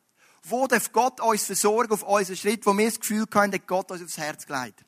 Wo 0.43 0.67
darf 0.67 0.91
Gott 0.91 1.21
uns 1.21 1.45
versorgen 1.45 1.93
auf 1.93 2.03
unseren 2.03 2.35
Schritt, 2.35 2.65
wo 2.65 2.77
wir 2.77 2.85
das 2.85 2.99
Gefühl 2.99 3.25
haben, 3.33 3.51
dass 3.51 3.61
Gott 3.65 3.91
uns 3.91 4.03
aufs 4.03 4.17
Herz 4.17 4.45
gelegt. 4.45 4.83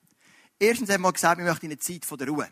Erstens 0.60 0.89
haben 0.89 1.01
wir 1.01 1.13
gesagt, 1.13 1.38
wir 1.38 1.46
möchten 1.46 1.67
eine 1.67 1.77
Zeit 1.77 2.03
der 2.20 2.27
Ruhe. 2.27 2.50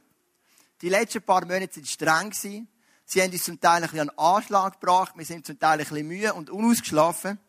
Die 0.82 0.89
letzten 0.89 1.22
paar 1.22 1.46
Monate 1.46 1.75
waren 1.75 1.86
streng. 1.86 2.34
Sie 2.34 3.22
haben 3.22 3.32
uns 3.32 3.44
zum 3.44 3.60
Teil 3.60 3.84
ein 3.84 3.89
bisschen 3.89 4.10
an 4.10 4.18
Anschlag 4.18 4.80
gebracht. 4.80 5.13
Wir 5.18 5.25
sind 5.25 5.46
zum 5.46 5.60
Teil 5.60 5.80
ein 5.80 5.86
bisschen 5.86 6.08
müde 6.08 6.34
und 6.34 6.50
unausgeschlafen. 6.50 7.39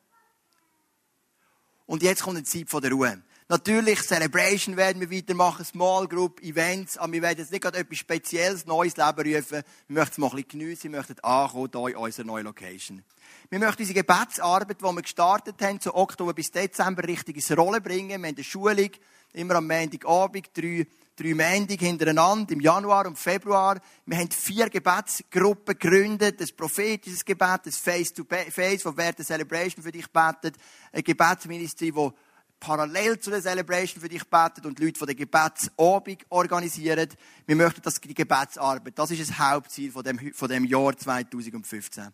Und 1.86 2.02
jetzt 2.02 2.22
kommt 2.22 2.36
eine 2.36 2.44
Zeit 2.44 2.72
der 2.82 2.90
Ruhe. 2.90 3.22
Natürlich, 3.48 4.00
Celebration 4.00 4.78
werden 4.78 5.02
wir 5.02 5.10
weitermachen, 5.10 5.66
Small 5.66 6.08
Group, 6.08 6.40
Events, 6.40 6.96
aber 6.96 7.12
wir 7.12 7.20
werden 7.20 7.40
jetzt 7.40 7.52
nicht 7.52 7.60
gerade 7.60 7.76
etwas 7.76 7.98
Spezielles, 7.98 8.64
Neues 8.64 8.96
Leben 8.96 9.36
rufen. 9.36 9.62
Wir 9.86 9.98
möchten 9.98 10.12
es 10.12 10.18
mal 10.18 10.30
ein 10.30 10.36
bisschen 10.36 10.60
geniessen, 10.60 10.92
wir 10.92 10.98
möchten 10.98 11.20
ankommen, 11.20 11.70
hier 11.70 11.88
in 11.88 11.96
unserer 11.96 12.26
neuen 12.26 12.46
Location. 12.46 13.04
Wir 13.50 13.58
möchten 13.58 13.82
unsere 13.82 14.00
Gebetsarbeit, 14.00 14.80
die 14.80 14.84
wir 14.84 15.02
gestartet 15.02 15.60
haben, 15.60 15.78
zu 15.78 15.94
Oktober 15.94 16.32
bis 16.32 16.52
Dezember 16.52 17.06
richtig 17.06 17.36
ins 17.36 17.54
Rollen 17.54 17.82
bringen. 17.82 18.08
Wir 18.08 18.14
haben 18.14 18.24
eine 18.24 18.42
Schulung, 18.42 18.90
immer 19.34 19.56
am 19.56 19.66
Montagabend, 19.66 20.48
drei, 20.56 20.86
drei 21.14 21.34
Montag 21.34 21.80
hintereinander, 21.80 22.50
im 22.50 22.60
Januar 22.60 23.06
und 23.06 23.18
Februar. 23.18 23.78
Wir 24.06 24.16
haben 24.16 24.30
vier 24.30 24.70
Gebetsgruppen 24.70 25.78
gegründet, 25.78 26.40
ein 26.40 26.56
prophetisches 26.56 27.22
Gebet, 27.22 27.66
ein 27.66 27.72
Face-to-Face, 27.72 28.86
wo 28.86 28.96
während 28.96 29.18
der 29.18 29.26
Celebration 29.26 29.84
für 29.84 29.92
dich 29.92 30.10
betet, 30.10 30.56
ein 30.92 31.04
Gebetsministry, 31.04 31.94
wo 31.94 32.14
parallel 32.64 33.20
zu 33.20 33.30
der 33.30 33.42
Celebration 33.42 34.00
für 34.00 34.08
dich 34.08 34.24
beten 34.24 34.64
und 34.64 34.78
Leute 34.78 34.98
von 34.98 35.06
der 35.06 35.14
Gebetsabend 35.14 36.24
organisieren. 36.30 37.10
Wir 37.46 37.56
möchten, 37.56 37.82
dass 37.82 38.00
die 38.00 38.14
Gebetsarbeit, 38.14 38.98
das 38.98 39.10
ist 39.10 39.20
das 39.20 39.38
Hauptziel 39.38 39.92
von 39.92 40.02
dem, 40.02 40.32
von 40.32 40.48
dem 40.48 40.64
Jahr 40.64 40.96
2015. 40.96 42.08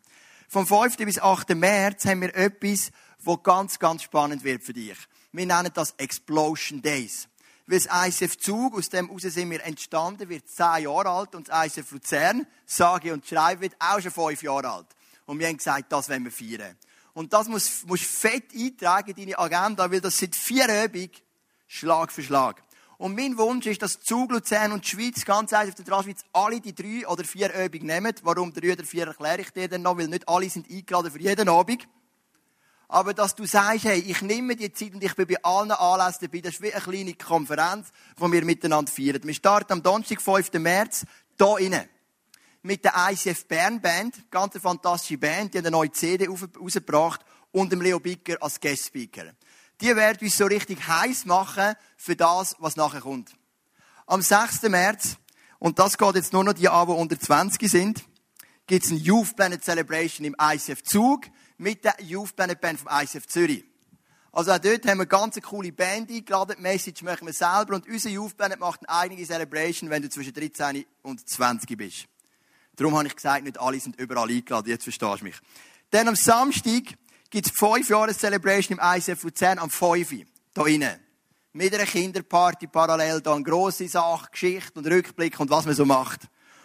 Vom 0.49 0.67
5. 0.67 0.97
bis 0.97 1.21
8. 1.21 1.51
März 1.51 2.05
haben 2.07 2.23
wir 2.23 2.35
etwas, 2.35 2.91
was 3.21 3.43
ganz, 3.45 3.79
ganz 3.79 4.03
spannend 4.03 4.43
wird 4.43 4.65
für 4.65 4.73
dich. 4.73 4.97
Wir 5.31 5.47
nennen 5.47 5.71
das 5.73 5.95
Explosion 5.99 6.83
Days. 6.83 7.29
Weil 7.67 7.79
das 7.79 8.09
ICF 8.09 8.37
Zug, 8.37 8.77
aus 8.77 8.89
dem 8.89 9.07
heraus 9.07 9.23
sind 9.23 9.51
wir 9.53 9.65
entstanden, 9.65 10.29
wird 10.29 10.49
zehn 10.49 10.83
Jahre 10.83 11.11
alt 11.11 11.37
und 11.37 11.49
das 11.49 11.67
ICF 11.67 11.93
Luzern, 11.93 12.47
sage 12.67 13.13
und 13.13 13.25
schreibe, 13.25 13.61
wird 13.61 13.77
auch 13.79 14.01
schon 14.01 14.11
fünf 14.11 14.43
Jahre 14.43 14.69
alt. 14.69 14.89
Und 15.27 15.39
wir 15.39 15.47
haben 15.47 15.59
gesagt, 15.59 15.93
das 15.93 16.09
wollen 16.09 16.25
wir 16.25 16.33
feiern. 16.33 16.77
Und 17.13 17.33
das 17.33 17.49
musst, 17.49 17.87
musst 17.87 18.05
fett 18.05 18.55
eintragen 18.55 19.11
in 19.11 19.17
deine 19.17 19.39
Agenda, 19.39 19.91
weil 19.91 20.01
das 20.01 20.19
sind 20.19 20.37
vier 20.37 20.85
Übungen, 20.85 21.11
Schlag 21.67 22.13
für 22.13 22.23
Schlag. 22.23 22.63
Und 22.99 23.17
mein 23.17 23.39
Wunsch 23.39 23.65
ist, 23.67 23.81
dass 23.81 24.01
Zug, 24.01 24.31
Luzern 24.31 24.73
und 24.73 24.87
Schweiz, 24.87 25.25
ganz 25.25 25.53
ehrlich, 25.53 25.71
auf 25.71 25.77
der 25.77 25.87
Transschweiz, 25.87 26.21
alle 26.35 26.61
die 26.61 26.75
drei 26.75 27.09
oder 27.09 27.25
vier 27.25 27.51
Übungen 27.55 27.87
nehmen. 27.87 28.15
Warum 28.23 28.53
drei 28.53 28.73
oder 28.73 28.85
vier 28.85 29.07
erkläre 29.07 29.41
ich 29.41 29.51
dir 29.51 29.69
dann 29.69 29.83
noch, 29.83 29.97
weil 29.97 30.09
nicht 30.09 30.29
alle 30.29 30.51
sind 30.51 30.71
eingeladen 30.71 31.11
für 31.11 31.21
jeden 31.21 31.49
Abend. 31.49 31.89
Aber 32.89 33.15
dass 33.15 33.37
du 33.37 33.47
sagst, 33.47 33.85
hey, 33.85 34.01
ich 34.01 34.21
nehme 34.21 34.55
die 34.57 34.73
Zeit 34.73 34.93
und 34.93 35.03
ich 35.03 35.15
bin 35.15 35.29
bei 35.29 35.43
allen 35.43 35.71
Anlässen 35.71 36.27
dabei. 36.27 36.41
Das 36.41 36.55
ist 36.55 36.63
wie 36.63 36.75
eine 36.75 36.83
kleine 36.83 37.15
Konferenz, 37.15 37.89
die 38.19 38.33
wir 38.33 38.45
miteinander 38.45 38.91
feiern. 38.93 39.21
Wir 39.23 39.35
starten 39.35 39.73
am 39.75 39.83
Donnerstag, 39.83 40.21
5. 40.21 40.53
März, 40.55 41.07
hier 41.39 41.59
innen. 41.59 41.89
Mit 42.63 42.85
der 42.85 42.95
ICF 43.11 43.47
Bern 43.47 43.81
Band. 43.81 44.31
Ganz 44.31 44.55
eine 44.55 44.61
fantastische 44.61 45.19
Band. 45.19 45.55
Die 45.55 45.59
eine 45.59 45.71
neue 45.71 45.93
CD 45.93 46.29
rausgebracht. 46.29 47.21
Und 47.53 47.73
dem 47.73 47.81
Leo 47.81 47.99
Bicker 47.99 48.37
als 48.41 48.61
Guest 48.61 48.87
Speaker. 48.87 49.33
Die 49.81 49.97
werden 49.97 50.19
uns 50.21 50.37
so 50.37 50.45
richtig 50.45 50.87
heiß 50.87 51.25
machen 51.25 51.75
für 51.97 52.15
das, 52.15 52.55
was 52.59 52.77
nachher 52.77 53.01
kommt. 53.01 53.35
Am 54.07 54.23
6. 54.23 54.63
März, 54.63 55.17
und 55.59 55.79
das 55.79 55.97
geht 55.97 56.15
jetzt 56.15 56.33
nur 56.33 56.45
noch 56.45 56.53
die 56.53 56.69
an, 56.69 56.87
die 56.87 56.93
unter 56.93 57.19
20 57.19 57.71
sind, 57.71 58.05
gibt 58.67 58.85
es 58.85 58.91
eine 58.91 59.01
Youth 59.01 59.35
Planet 59.35 59.65
Celebration 59.65 60.27
im 60.27 60.37
ICF 60.41 60.83
Zug 60.83 61.27
mit 61.59 61.85
der 61.85 61.95
Youth 62.01 62.37
Planet 62.37 62.61
Band 62.61 62.79
vom 62.79 62.89
ICF 62.93 63.27
Zürich. 63.27 63.65
Also 64.33 64.53
auch 64.53 64.59
dort 64.59 64.87
haben 64.87 64.99
wir 64.99 65.03
eine 65.03 65.07
ganz 65.07 65.41
coole 65.41 65.73
Band 65.73 66.11
eingeladen. 66.11 66.57
Die 66.59 66.63
Message 66.63 67.03
machen 67.03 67.27
wir 67.27 67.33
selber. 67.33 67.75
Und 67.75 67.89
unser 67.89 68.11
Youth 68.11 68.37
Planet 68.37 68.61
macht 68.61 68.89
eine 68.89 68.99
eigene 68.99 69.25
Celebration, 69.27 69.91
wenn 69.91 70.03
du 70.03 70.09
zwischen 70.09 70.33
13 70.33 70.85
und 71.03 71.29
20 71.29 71.77
bist. 71.77 72.07
Darum 72.81 72.97
habe 72.97 73.09
ich 73.09 73.15
gesagt, 73.15 73.45
nicht 73.45 73.61
alle 73.61 73.79
sind 73.79 74.01
überall 74.01 74.31
eingeladen. 74.31 74.71
Jetzt 74.71 74.85
verstehst 74.85 75.21
du 75.21 75.25
mich. 75.25 75.37
Dann 75.91 76.09
am 76.09 76.17
Samstag 76.17 76.85
gibt 77.29 77.47
es 77.47 77.53
5 77.53 77.91
Jahre 77.91 78.15
Celebration 78.15 78.79
im 78.79 78.83
ICF 78.83 79.23
Luzern 79.23 79.59
am 79.59 79.69
5. 79.69 80.09
Hier 80.09 80.67
innen. 80.67 80.99
Mit 81.53 81.75
einer 81.75 81.85
Kinderparty 81.85 82.69
parallel, 82.69 83.21
da 83.21 83.35
eine 83.35 83.45
grosse 83.45 83.87
Sache, 83.87 84.31
Geschichte 84.31 84.79
und 84.79 84.87
Rückblick 84.87 85.39
und 85.39 85.51
was 85.51 85.67
man 85.67 85.75
so 85.75 85.85
macht. 85.85 86.23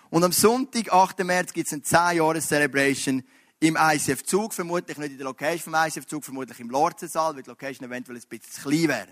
Und 0.09 0.23
am 0.23 0.31
Sonntag, 0.31 0.93
8. 0.93 1.19
März, 1.25 1.51
gibt 1.51 1.67
es 1.67 1.73
eine 1.73 1.81
10 1.81 2.17
Jahre 2.19 2.39
Celebration 2.39 3.21
im 3.59 3.77
ICF 3.77 4.23
Zug, 4.23 4.53
vermutlich 4.53 4.97
nicht 4.97 5.11
in 5.11 5.17
der 5.17 5.25
Location 5.25 5.73
vom 5.73 5.75
ICF 5.75 6.05
Zug, 6.05 6.23
vermutlich 6.23 6.61
im 6.61 6.69
Lorzensaal, 6.69 7.35
weil 7.35 7.43
die 7.43 7.49
Location 7.49 7.89
eventuell 7.89 8.17
ein 8.17 8.23
bisschen 8.29 8.53
zu 8.53 8.61
klein 8.61 8.87
wäre. 8.87 9.07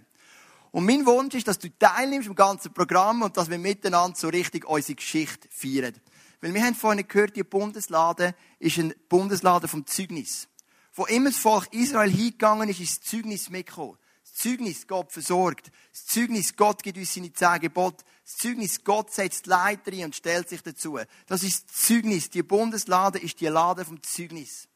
Und 0.72 0.86
mein 0.86 1.06
Wunsch 1.06 1.36
ist, 1.36 1.50
dass 1.50 1.60
du 1.60 1.68
teilnimmst 1.78 2.30
am 2.30 2.36
ganzen 2.36 2.74
Programm 2.74 3.24
und 3.24 3.36
dass 3.36 3.50
wir 3.50 3.58
miteinander 3.58 4.18
so 4.18 4.30
richtig 4.30 4.64
unsere 4.64 4.96
Geschichte 4.96 5.50
feiern. 5.52 5.96
Weil 6.44 6.54
wir 6.54 6.66
haben 6.66 6.76
vorhin 6.76 7.08
gehört, 7.08 7.38
die 7.38 7.44
Bundeslade 7.44 8.36
ist 8.60 8.78
ein 8.78 8.94
Bundeslade 9.08 9.70
vom 9.70 9.86
Zeugnis. 9.86 10.50
Wo 10.94 11.06
immer 11.06 11.30
das 11.30 11.40
Volk 11.40 11.72
Israel 11.72 12.12
hingegangen 12.12 12.68
ist, 12.68 12.82
ist 12.82 13.00
das 13.00 13.10
Zeugnis 13.12 13.50
mitgekommen. 13.50 13.98
Das 14.24 14.34
Zeugnis, 14.34 14.86
Gott 14.86 15.10
versorgt. 15.14 15.72
Das 15.94 16.06
Zeugnis, 16.06 16.58
Gott 16.58 16.84
gibt 16.84 16.98
uns 16.98 17.14
seine 17.14 17.32
zehn 17.32 17.62
Gebote. 17.62 18.04
Das 18.26 18.36
Zeugnis, 18.36 18.84
Gott 18.84 19.14
setzt 19.14 19.48
Leiter 19.48 19.94
ein 19.94 20.04
und 20.04 20.18
stellt 20.18 20.50
sich 20.50 20.62
dazu. 20.62 21.00
Das 21.28 21.44
ist 21.44 21.64
das 21.64 21.86
Zeugnis. 21.86 22.30
Die 22.30 22.44
Bundeslade 22.44 23.20
ist 23.20 23.40
die 23.40 23.48
Lade 23.48 23.86
vom 23.86 24.04
Zeugnis. 24.04 24.68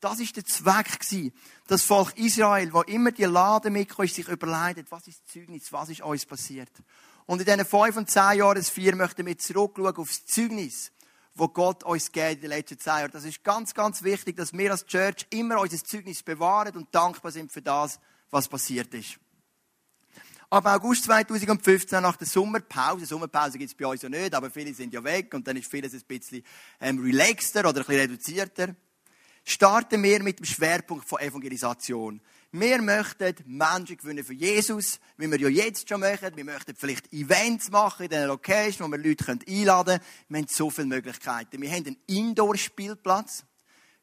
Das 0.00 0.18
ist 0.18 0.34
der 0.34 0.44
Zweck 0.44 0.98
gewesen. 0.98 1.32
Das 1.68 1.84
Volk 1.84 2.18
Israel, 2.18 2.72
wo 2.72 2.80
immer 2.82 3.12
die 3.12 3.26
Lade 3.26 3.70
mitkommt, 3.70 4.12
sich 4.12 4.26
überleitet, 4.26 4.90
was 4.90 5.06
ist 5.06 5.20
das 5.24 5.32
Zeugnis, 5.32 5.72
was 5.72 5.88
ist 5.88 6.00
uns 6.00 6.26
passiert. 6.26 6.72
Und 7.26 7.40
in 7.40 7.44
diesen 7.44 7.64
fünf 7.64 7.96
und 7.96 8.10
zehn 8.10 8.38
Jahren, 8.38 8.62
vier, 8.62 8.96
möchten 8.96 9.24
wir 9.24 9.38
zurückschauen 9.38 9.96
auf 9.96 10.08
das 10.08 10.26
Zeugnis, 10.26 10.90
wo 11.36 11.48
Gott 11.48 11.84
uns 11.84 12.10
geht 12.10 12.36
in 12.36 12.40
den 12.40 12.50
letzten 12.50 12.78
zehn 12.78 12.92
Jahren. 12.92 13.10
Das 13.12 13.24
ist 13.24 13.44
ganz, 13.44 13.74
ganz 13.74 14.02
wichtig, 14.02 14.36
dass 14.36 14.52
wir 14.52 14.70
als 14.70 14.86
Church 14.86 15.26
immer 15.30 15.60
unser 15.60 15.82
Zeugnis 15.84 16.22
bewahren 16.22 16.74
und 16.76 16.94
dankbar 16.94 17.30
sind 17.30 17.52
für 17.52 17.62
das, 17.62 18.00
was 18.30 18.48
passiert 18.48 18.92
ist. 18.94 19.18
Ab 20.48 20.64
August 20.66 21.04
2015, 21.04 22.00
nach 22.00 22.16
der 22.16 22.26
Sommerpause, 22.26 23.04
Sommerpause 23.04 23.58
gibt 23.58 23.70
es 23.70 23.76
bei 23.76 23.86
uns 23.86 24.02
ja 24.02 24.08
nicht, 24.08 24.34
aber 24.34 24.48
viele 24.48 24.72
sind 24.72 24.94
ja 24.94 25.02
weg 25.02 25.34
und 25.34 25.46
dann 25.46 25.56
ist 25.56 25.70
vieles 25.70 25.92
ein 25.92 26.02
bisschen 26.06 26.44
ähm, 26.80 27.02
relaxter 27.02 27.60
oder 27.68 27.80
ein 27.80 27.86
bisschen 27.86 28.00
reduzierter, 28.00 28.76
starten 29.44 30.02
wir 30.02 30.22
mit 30.22 30.38
dem 30.38 30.46
Schwerpunkt 30.46 31.08
von 31.08 31.18
Evangelisation. 31.18 32.20
Wir 32.58 32.80
möchten 32.80 33.34
Menschen 33.44 33.98
gewinnen 33.98 34.24
für 34.24 34.32
Jesus, 34.32 34.98
wie 35.18 35.30
wir 35.30 35.38
ja 35.38 35.48
jetzt 35.48 35.86
schon 35.86 36.00
machen. 36.00 36.34
Wir 36.34 36.44
möchten 36.44 36.74
vielleicht 36.74 37.12
Events 37.12 37.70
machen 37.70 38.04
in 38.04 38.08
den 38.08 38.28
Location, 38.28 38.88
wo 38.88 38.96
wir 38.96 38.98
Leute 38.98 39.30
einladen 39.30 39.98
können. 39.98 40.00
Wir 40.30 40.38
haben 40.38 40.46
so 40.48 40.70
viele 40.70 40.86
Möglichkeiten. 40.86 41.60
Wir 41.60 41.70
haben 41.70 41.84
einen 41.84 41.96
Indoor-Spielplatz. 42.06 43.44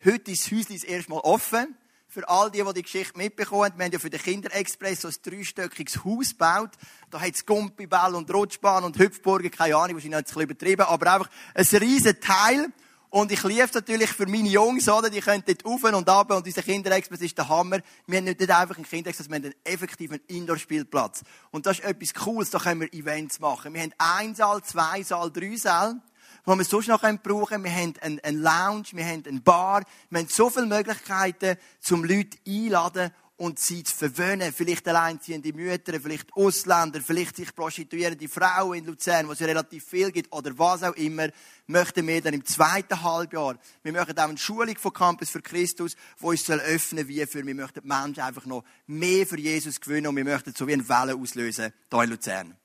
Heute 0.06 0.30
ist 0.30 0.46
das 0.46 0.52
Häuschen 0.52 0.76
das 0.76 0.84
erste 0.84 1.10
Mal 1.10 1.22
offen. 1.22 1.76
Für 2.08 2.30
all 2.30 2.52
die, 2.52 2.62
die 2.64 2.74
die 2.74 2.84
Geschichte 2.84 3.18
mitbekommen 3.18 3.64
haben, 3.64 3.80
wir 3.80 3.86
haben 3.86 3.92
ja 3.92 3.98
für 3.98 4.12
den 4.12 4.22
Kinderexpress 4.22 5.02
so 5.02 5.08
ein 5.08 5.16
dreistöckiges 5.24 6.06
Haus 6.06 6.30
gebaut. 6.30 6.74
Da 7.10 7.22
hat 7.22 7.34
es 7.34 7.48
Gumpiball 7.48 8.14
und 8.14 8.32
Rutschbahn 8.32 8.84
und 8.84 9.00
Hüpfburgen, 9.00 9.50
keine 9.50 9.78
Ahnung, 9.78 9.96
wahrscheinlich 9.96 10.20
jetzt 10.20 10.30
ein 10.30 10.36
bisschen 10.36 10.42
übertrieben, 10.44 10.84
aber 10.84 11.12
einfach 11.12 11.30
ein 11.56 11.66
riesen 11.66 12.20
Teil. 12.20 12.72
Und 13.14 13.32
ich 13.32 13.44
liebe 13.44 13.62
es 13.62 13.74
natürlich 13.76 14.10
für 14.10 14.26
meine 14.26 14.50
Jungs, 14.50 14.90
oder? 14.90 15.08
Die 15.08 15.20
können 15.20 15.44
dort 15.46 15.64
rauf 15.64 15.84
und 15.84 16.10
ab 16.10 16.32
und 16.32 16.48
unser 16.48 16.64
Kinderexpress 16.64 17.22
ist 17.22 17.38
der 17.38 17.48
Hammer. 17.48 17.78
Wir 18.08 18.18
haben 18.18 18.24
nicht 18.24 18.42
einfach 18.42 18.76
einen 18.76 18.88
Kinderexpress, 18.88 19.30
wir 19.30 19.36
haben 19.36 19.44
einen 19.44 19.54
effektiven 19.64 20.20
Indoor-Spielplatz. 20.26 21.22
Und 21.52 21.68
das 21.68 21.78
ist 21.78 21.86
etwas 21.86 22.16
Cooles, 22.16 22.50
da 22.50 22.58
können 22.58 22.82
wir 22.82 22.92
Events 22.92 23.40
machen. 23.40 23.76
Wir 23.76 23.84
haben 23.84 23.94
ein 24.00 24.34
Saal, 24.34 24.64
zwei 24.64 25.04
Saal, 25.04 25.32
drei 25.32 25.56
Saal 25.58 26.02
was 26.46 26.58
wir 26.58 26.66
sonst 26.66 26.88
noch 26.88 27.02
brauchen 27.02 27.46
können. 27.46 27.64
Wir 27.64 27.72
haben 27.72 27.94
einen 28.02 28.42
Lounge, 28.42 28.88
wir 28.94 29.06
haben 29.06 29.24
eine 29.28 29.40
Bar, 29.42 29.84
wir 30.10 30.20
haben 30.20 30.28
so 30.28 30.50
viele 30.50 30.66
Möglichkeiten, 30.66 31.58
um 31.92 32.04
Leute 32.04 32.38
einzuladen 32.48 33.12
und 33.44 33.60
sie 33.60 33.84
zu 33.84 33.94
verwöhnen. 33.94 34.54
Vielleicht 34.54 34.88
alleinziehende 34.88 35.52
Mütter, 35.52 36.00
vielleicht 36.00 36.34
Ausländer, 36.34 37.02
vielleicht 37.02 37.36
sich 37.36 37.54
prostituierende 37.54 38.30
Frauen 38.30 38.78
in 38.78 38.86
Luzern, 38.86 39.28
wo 39.28 39.34
es 39.34 39.42
relativ 39.42 39.84
viel 39.84 40.14
gibt, 40.14 40.32
oder 40.32 40.58
was 40.58 40.82
auch 40.82 40.96
immer, 40.96 41.28
möchten 41.68 42.08
wir 42.08 42.22
dann 42.22 42.36
im 42.36 42.46
zweiten 42.46 43.04
Halbjahr, 43.04 43.58
wir 43.84 43.92
möchten 43.92 44.18
auch 44.18 44.30
eine 44.30 44.38
Schulung 44.38 44.78
von 44.78 44.94
Campus 44.94 45.30
für 45.30 45.42
Christus, 45.42 45.98
wo 46.20 46.30
uns 46.30 46.46
soll 46.46 46.62
öffnen 46.62 47.06
wie 47.10 47.26
für, 47.26 47.46
wir 47.46 47.54
möchten 47.54 47.86
Menschen 47.86 48.24
einfach 48.24 48.46
noch 48.46 48.64
mehr 48.88 49.28
für 49.28 49.38
Jesus 49.38 49.82
gewinnen 49.82 50.08
und 50.08 50.16
wir 50.16 50.24
möchten 50.24 50.54
so 50.56 50.66
wie 50.66 50.74
eine 50.74 50.88
Welle 50.88 51.16
auslösen, 51.16 51.74
hier 51.92 52.04
in 52.04 52.10
Luzern. 52.10 52.58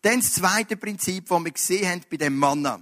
Dann 0.00 0.20
das 0.20 0.32
zweite 0.32 0.78
Prinzip, 0.78 1.28
das 1.28 1.44
wir 1.44 1.52
gesehen 1.52 1.90
haben 1.90 2.02
bei 2.10 2.16
dem 2.16 2.38
Manna. 2.38 2.80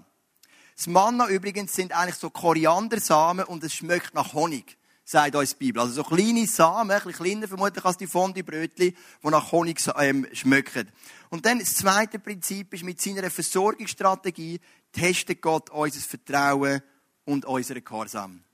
Das 0.76 0.86
Manna 0.86 1.28
übrigens 1.28 1.74
sind 1.74 1.92
eigentlich 1.92 2.16
so 2.16 2.30
Koriandersamen 2.30 3.44
und 3.44 3.64
es 3.64 3.74
schmeckt 3.74 4.14
nach 4.14 4.34
Honig, 4.34 4.78
sagt 5.04 5.36
uns 5.36 5.50
die 5.50 5.66
Bibel. 5.66 5.82
Also 5.82 5.94
so 5.94 6.04
kleine 6.04 6.46
Samen, 6.46 6.90
ein 6.90 7.02
bisschen 7.02 7.24
kleiner 7.24 7.48
vermutlich 7.48 7.84
als 7.84 7.98
die 7.98 8.06
Fondue-Brötchen, 8.06 8.96
die 9.22 9.28
nach 9.28 9.52
Honig 9.52 9.80
ähm, 9.98 10.26
schmecken. 10.32 10.90
Und 11.30 11.46
dann 11.46 11.58
das 11.58 11.76
zweite 11.76 12.18
Prinzip 12.18 12.72
ist, 12.74 12.84
mit 12.84 13.00
seiner 13.00 13.30
Versorgungsstrategie 13.30 14.60
testet 14.92 15.42
Gott 15.42 15.70
unser 15.70 16.00
Vertrauen 16.00 16.82
und 17.24 17.44
unseren 17.44 17.84
Gehorsam. 17.84 18.44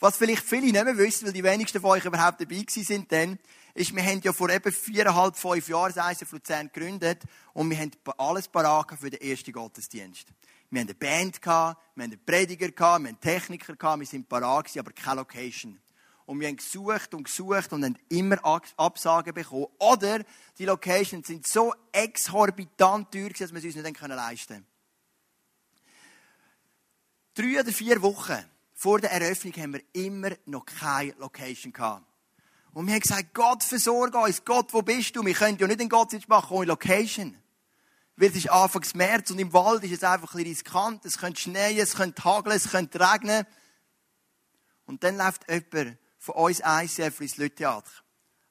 Was 0.00 0.16
vielleicht 0.16 0.42
viele 0.42 0.72
nicht 0.72 0.84
mehr 0.84 0.98
wissen, 0.98 1.26
weil 1.26 1.32
die 1.32 1.44
wenigsten 1.44 1.80
von 1.80 1.92
euch 1.92 2.04
überhaupt 2.04 2.40
dabei 2.40 2.64
sind, 2.68 3.10
dann, 3.10 3.38
ist, 3.74 3.94
wir 3.94 4.04
haben 4.04 4.20
ja 4.22 4.32
vor 4.32 4.50
eben 4.50 4.72
viereinhalb, 4.72 5.36
fünf 5.36 5.68
Jahren 5.68 5.92
das 5.94 6.12
ICF 6.12 6.32
Luzern 6.32 6.70
gegründet 6.72 7.22
und 7.54 7.70
wir 7.70 7.78
haben 7.78 7.90
alles 8.18 8.48
parat 8.48 8.98
für 9.00 9.10
den 9.10 9.20
ersten 9.20 9.52
Gottesdienst. 9.52 10.26
Wir 10.70 10.80
haben 10.80 10.88
eine 10.88 10.94
Band, 10.94 11.44
wir 11.44 11.52
haben 11.52 11.76
einen 11.96 12.24
Prediger, 12.24 12.68
wir 12.68 12.86
haben 12.86 13.06
einen 13.06 13.20
Techniker, 13.20 13.74
wir 13.78 14.06
sind 14.06 14.28
parat 14.28 14.76
aber 14.76 14.92
keine 14.92 15.20
Location. 15.20 15.78
Und 16.26 16.40
wir 16.40 16.48
haben 16.48 16.56
gesucht 16.56 17.12
und 17.12 17.24
gesucht 17.24 17.72
und 17.72 17.84
haben 17.84 17.98
immer 18.08 18.38
Absagen 18.76 19.34
bekommen. 19.34 19.66
Oder 19.78 20.24
die 20.58 20.64
Locations 20.64 21.26
sind 21.26 21.46
so 21.46 21.74
exorbitant 21.92 23.12
teuer, 23.12 23.30
dass 23.30 23.52
wir 23.52 23.58
es 23.58 23.64
uns 23.64 23.76
nicht 23.76 24.00
leisten 24.00 24.54
können. 24.54 24.66
Drei 27.34 27.60
oder 27.60 27.72
vier 27.72 28.00
Wochen 28.00 28.44
vor 28.72 29.00
der 29.00 29.12
Eröffnung 29.12 29.52
haben 29.54 29.74
wir 29.74 29.82
immer 29.92 30.30
noch 30.46 30.64
keine 30.64 31.12
Location 31.18 31.72
gehabt. 31.72 32.06
Und 32.72 32.86
wir 32.86 32.94
haben 32.94 33.00
gesagt, 33.00 33.34
Gott 33.34 33.62
versorge 33.62 34.18
uns. 34.18 34.44
Gott, 34.44 34.72
wo 34.72 34.82
bist 34.82 35.14
du? 35.14 35.24
Wir 35.24 35.34
können 35.34 35.58
ja 35.58 35.66
nicht 35.66 35.80
einen 35.80 35.88
Gottesdienst 35.88 36.28
machen 36.28 36.56
ohne 36.56 36.66
Location. 36.66 37.36
Weil 38.16 38.30
es 38.30 38.36
ist 38.36 38.50
Anfangs 38.50 38.94
März 38.94 39.30
und 39.30 39.38
im 39.38 39.52
Wald 39.52 39.84
ist 39.84 39.92
es 39.92 40.04
einfach 40.04 40.34
ein 40.34 40.38
bisschen 40.38 40.50
riskant. 40.50 41.04
Es 41.04 41.18
könnte 41.18 41.40
schneien, 41.40 41.78
es 41.78 41.94
könnte 41.94 42.22
hageln, 42.24 42.56
es 42.56 42.70
könnte 42.70 43.00
regnen. 43.00 43.46
Und 44.86 45.02
dann 45.04 45.16
läuft 45.16 45.48
jemand 45.48 45.98
von 46.24 46.36
uns 46.36 46.62
ICF 46.64 47.20
ins 47.20 47.36
Lüttheater. 47.36 47.90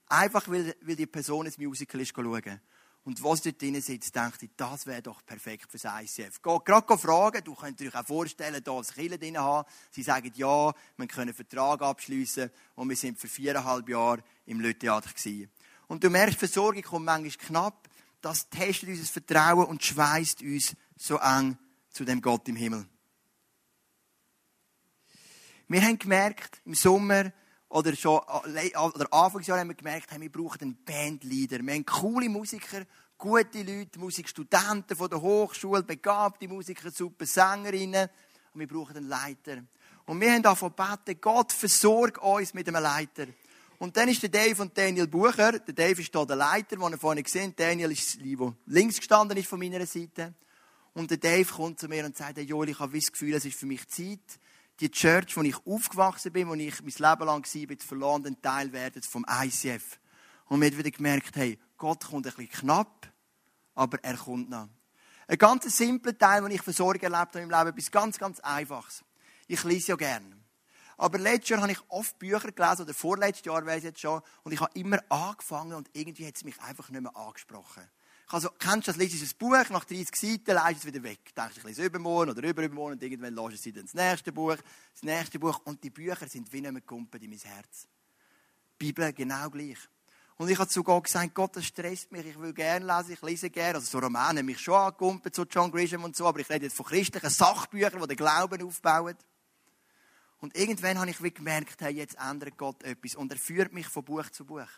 Einfach, 0.06 0.48
weil, 0.48 0.76
weil 0.82 0.96
die 0.96 1.08
Person 1.08 1.48
ein 1.48 1.54
Musical 1.58 2.02
ist 2.02 2.14
schauen. 2.16 2.62
Und 3.04 3.24
was 3.24 3.42
dort 3.42 3.60
drin 3.60 3.82
sitzt, 3.82 4.16
dachte 4.16 4.46
ich, 4.46 4.52
das 4.56 4.86
wäre 4.86 5.02
doch 5.02 5.26
perfekt 5.26 5.72
fürs 5.72 5.86
ICF. 5.86 6.40
Geh 6.44 6.58
gerade 6.64 6.98
fragen, 7.00 7.44
du 7.44 7.56
könnt 7.56 7.82
euch 7.82 7.96
auch 7.96 8.06
vorstellen, 8.06 8.64
da 8.64 8.74
als 8.74 8.94
Killer 8.94 9.18
drin 9.18 9.40
haben. 9.40 9.68
Sie 9.90 10.04
sagen, 10.04 10.32
ja, 10.36 10.72
wir 10.98 11.08
können 11.08 11.30
einen 11.30 11.34
Vertrag 11.34 11.82
abschließen 11.82 12.52
und 12.76 12.90
wir 12.90 12.96
sind 12.96 13.20
für 13.20 13.28
viereinhalb 13.28 13.90
Jahre 13.90 14.24
im 14.46 14.60
Lütheater 14.60 15.10
gewesen. 15.10 15.50
Und 15.88 16.04
du 16.04 16.12
merkst, 16.12 16.38
Versorgung 16.38 16.84
kommt 16.84 17.06
manchmal 17.06 17.48
knapp. 17.48 17.90
Das 18.22 18.50
testet 18.50 18.90
unser 18.90 19.06
Vertrauen 19.06 19.66
und 19.66 19.84
schweißt 19.84 20.44
uns 20.44 20.76
so 20.96 21.18
eng 21.18 21.58
zu 21.90 22.06
dem 22.06 22.22
Gott 22.22 22.48
im 22.48 22.56
Himmel. 22.56 22.88
Wir 25.68 25.82
haben 25.82 25.98
gemerkt, 25.98 26.62
im 26.66 26.76
Sommer, 26.76 27.34
oder 27.74 27.96
schon 27.96 28.22
äh, 28.56 28.78
oder 28.78 29.12
Anfangsjahr 29.12 29.60
haben 29.60 29.70
wir 29.70 29.76
gemerkt, 29.76 30.12
hey, 30.12 30.22
wir 30.22 30.32
brauchen 30.32 30.62
einen 30.62 30.78
Bandleader. 30.86 31.66
Wir 31.66 31.74
haben 31.74 31.86
coole 31.86 32.30
Musiker, 32.30 32.86
gute 33.18 33.64
Leute, 33.64 33.98
Musikstudenten 33.98 34.96
von 34.96 35.10
der 35.10 35.20
Hochschule, 35.20 35.82
begabte 35.82 36.48
Musiker, 36.48 36.92
super 36.92 37.26
Sängerinnen. 37.26 38.10
Und 38.54 38.60
wir 38.60 38.68
brauchen 38.68 38.96
einen 38.96 39.08
Leiter. 39.08 39.64
Und 40.06 40.22
wir 40.22 40.32
haben 40.32 40.44
davon 40.44 40.72
gebeten, 40.76 41.20
Gott 41.20 41.52
versorgt 41.52 42.20
uns 42.20 42.54
mit 42.54 42.68
einem 42.68 42.84
Leiter. 42.84 43.26
Und 43.80 43.98
dann 43.98 44.08
ist 44.08 44.22
der 44.22 44.30
Dave 44.30 44.62
und 44.62 44.78
Daniel 44.78 45.08
Bucher. 45.08 45.54
Der 45.58 45.74
Dave 45.74 46.00
ist 46.00 46.12
hier 46.14 46.26
der 46.28 46.36
Leiter, 46.36 46.76
den 46.76 46.92
ihr 46.92 46.98
vorhin 47.00 47.24
gesehen 47.24 47.54
Daniel 47.56 47.92
ist 47.92 48.20
der 48.20 48.54
links 48.68 48.98
gestanden 48.98 49.36
ist 49.36 49.48
von 49.48 49.58
meiner 49.58 49.84
Seite. 49.88 50.36
Und 50.94 51.10
der 51.10 51.18
Dave 51.18 51.52
kommt 51.52 51.80
zu 51.80 51.88
mir 51.88 52.06
und 52.06 52.16
sagt, 52.16 52.38
hey 52.38 52.44
Joel, 52.46 52.70
ich 52.70 52.80
habe 52.80 52.96
das 52.96 53.12
Gefühl, 53.12 53.34
es 53.34 53.46
ist 53.46 53.58
für 53.58 53.66
mich 53.66 53.88
Zeit, 53.88 54.20
die 54.80 54.92
Church, 54.92 55.38
wo 55.38 55.42
ich 55.42 55.56
aufgewachsen 55.66 56.32
bin, 56.32 56.48
wo 56.48 56.54
ich 56.56 56.82
mein 56.82 56.88
Leben 56.88 57.26
lang 57.26 57.46
war, 57.46 57.78
verloren, 57.80 58.26
ein 58.26 58.42
Teil 58.42 58.72
werden 58.72 59.02
vom 59.04 59.26
ICF. 59.30 60.00
Und 60.46 60.62
wir 60.62 60.70
haben 60.70 60.78
wieder 60.78 60.92
gemerkt, 60.92 61.36
hey, 61.36 61.60
Gott 61.78 62.06
kommt 62.06 62.28
ein 62.28 62.34
bisschen 62.34 62.50
knapp, 62.50 63.12
aber 63.76 64.00
er 64.04 64.18
kommt 64.18 64.50
noch. 64.50 64.70
Ein 65.28 65.38
ganz 65.38 65.78
simpler 65.78 66.18
Teil, 66.18 66.42
den 66.42 66.52
ich 66.52 66.62
für 66.62 66.74
Sorge 66.74 67.06
erlebt 67.06 67.36
habe 67.36 67.42
im 67.42 67.50
Leben, 67.50 67.68
etwas 67.68 67.92
ganz, 67.92 68.18
ganz 68.18 68.40
Einfaches. 68.42 69.04
Ich 69.48 69.64
lese 69.64 69.90
ja 69.90 69.96
gerne. 69.96 70.38
Aber 70.98 71.18
letztes 71.18 71.50
Jahr 71.50 71.62
habe 71.62 71.72
ich 71.72 71.80
oft 71.90 72.20
Bücher 72.20 72.52
gelesen, 72.52 72.84
oder 72.84 72.94
vorletztes 72.94 73.46
Jahr 73.46 73.66
weiß 73.66 73.80
ich 73.80 73.84
jetzt 73.86 74.00
schon, 74.00 74.22
und 74.44 74.52
ich 74.52 74.60
habe 74.60 74.72
immer 74.78 75.00
angefangen 75.10 75.74
und 75.74 75.90
irgendwie 75.94 76.28
hat 76.28 76.36
es 76.36 76.44
mich 76.44 76.60
einfach 76.62 76.90
nicht 76.90 77.02
mehr 77.02 77.16
angesprochen. 77.16 77.84
Also, 78.34 78.50
kennst 78.58 78.88
du 78.88 78.92
das, 78.92 78.96
liest 78.96 79.22
ein 79.22 79.38
Buch, 79.38 79.70
nach 79.70 79.86
30 79.86 80.16
Seiten 80.16 80.56
leist 80.56 80.80
es 80.80 80.86
wieder 80.88 81.04
weg. 81.04 81.36
Denkst, 81.36 81.58
ich 81.58 81.64
lese 81.66 81.86
übermorgen 81.86 82.32
oder 82.32 82.42
übermorgen 82.50 82.94
und 82.94 83.04
irgendwann 83.04 83.36
lässt 83.36 83.68
es 83.68 83.74
das 83.76 83.94
nächste 83.94 84.32
Buch, 84.32 84.58
das 84.92 85.04
nächste 85.04 85.38
Buch 85.38 85.62
und 85.66 85.84
die 85.84 85.92
Bücher 85.92 86.28
sind 86.28 86.52
wie 86.52 86.62
nicht 86.62 86.72
mehr 86.72 86.82
gekumpelt 86.82 87.22
in 87.22 87.30
mein 87.30 87.38
Herz. 87.38 87.88
Die 88.82 88.86
Bibel 88.86 89.14
genau 89.14 89.52
gleich. 89.52 89.78
Und 90.38 90.50
ich 90.50 90.58
habe 90.58 90.68
zu 90.68 90.84
Gott 90.84 91.04
gesagt, 91.04 91.36
Gott, 91.36 91.56
das 91.58 91.66
stresst 91.66 92.12
mich, 92.12 92.26
ich 92.26 92.40
will 92.40 92.54
gerne 92.54 92.84
lesen, 92.84 93.14
ich 93.14 93.22
lese 93.22 93.52
gerne. 93.52 93.76
Also 93.76 93.86
so 93.86 94.00
Romane 94.04 94.40
haben 94.40 94.48
mich 94.48 94.60
schon 94.60 94.74
angekumpelt, 94.74 95.36
so 95.36 95.44
John 95.44 95.72
Grisham 95.72 96.04
und 96.04 96.16
so, 96.16 96.26
aber 96.26 96.40
ich 96.40 96.50
rede 96.50 96.66
jetzt 96.66 96.76
von 96.76 96.88
christlichen 96.88 97.30
Sachbüchern, 97.30 98.02
die 98.02 98.08
den 98.08 98.18
Glauben 98.18 98.64
aufbauen. 98.64 99.16
Und 100.40 100.58
irgendwann 100.58 100.98
habe 100.98 101.12
ich 101.12 101.22
wie 101.22 101.30
gemerkt, 101.30 101.80
hey, 101.82 101.94
jetzt 101.94 102.18
ändert 102.18 102.58
Gott 102.58 102.82
etwas 102.82 103.14
und 103.14 103.32
er 103.32 103.38
führt 103.38 103.74
mich 103.74 103.88
von 103.88 104.04
Buch 104.04 104.28
zu 104.32 104.44
Buch. 104.44 104.70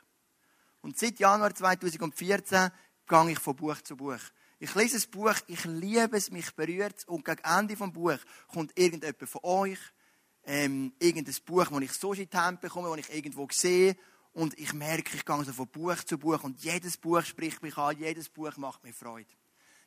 Und 0.86 1.00
seit 1.00 1.18
Januar 1.20 1.56
2014 1.56 2.70
gehe 3.08 3.32
ich 3.32 3.40
von 3.40 3.56
Buch 3.56 3.82
zu 3.82 3.96
Buch. 3.96 4.20
Ich 4.60 4.74
lese 4.74 4.98
ein 4.98 5.12
Buch, 5.12 5.36
ich 5.48 5.66
liebe 5.66 6.18
es, 6.18 6.32
mich 6.32 6.56
berührt 6.56 6.98
es 6.98 7.04
und 7.06 7.26
gegen 7.26 7.44
Ende 7.44 7.76
des 7.76 7.92
Buches 7.92 8.22
kommt 8.48 8.72
irgendjemand 8.78 9.30
von 9.30 9.42
euch, 9.44 9.80
ähm, 10.46 10.94
irgendein 11.00 11.36
Buch, 11.46 11.68
das 11.68 11.82
ich 11.82 11.92
so 11.92 12.14
in 12.14 12.30
die 12.30 12.38
Hand 12.38 12.62
bekomme, 12.62 12.90
das 12.90 13.08
ich 13.08 13.16
irgendwo 13.16 13.48
sehe 13.52 13.98
und 14.34 14.58
ich 14.58 14.74
merke, 14.74 15.16
ich 15.16 15.26
gehe 15.26 15.44
so 15.44 15.54
von 15.54 15.68
Buch 15.68 16.04
zu 16.04 16.18
Buch 16.18 16.44
und 16.44 16.64
jedes 16.64 16.98
Buch 16.98 17.24
spricht 17.24 17.62
mich 17.64 17.78
an, 17.78 17.98
jedes 17.98 18.30
Buch 18.30 18.56
macht 18.58 18.84
mir 18.84 18.94
Freude. 18.94 19.30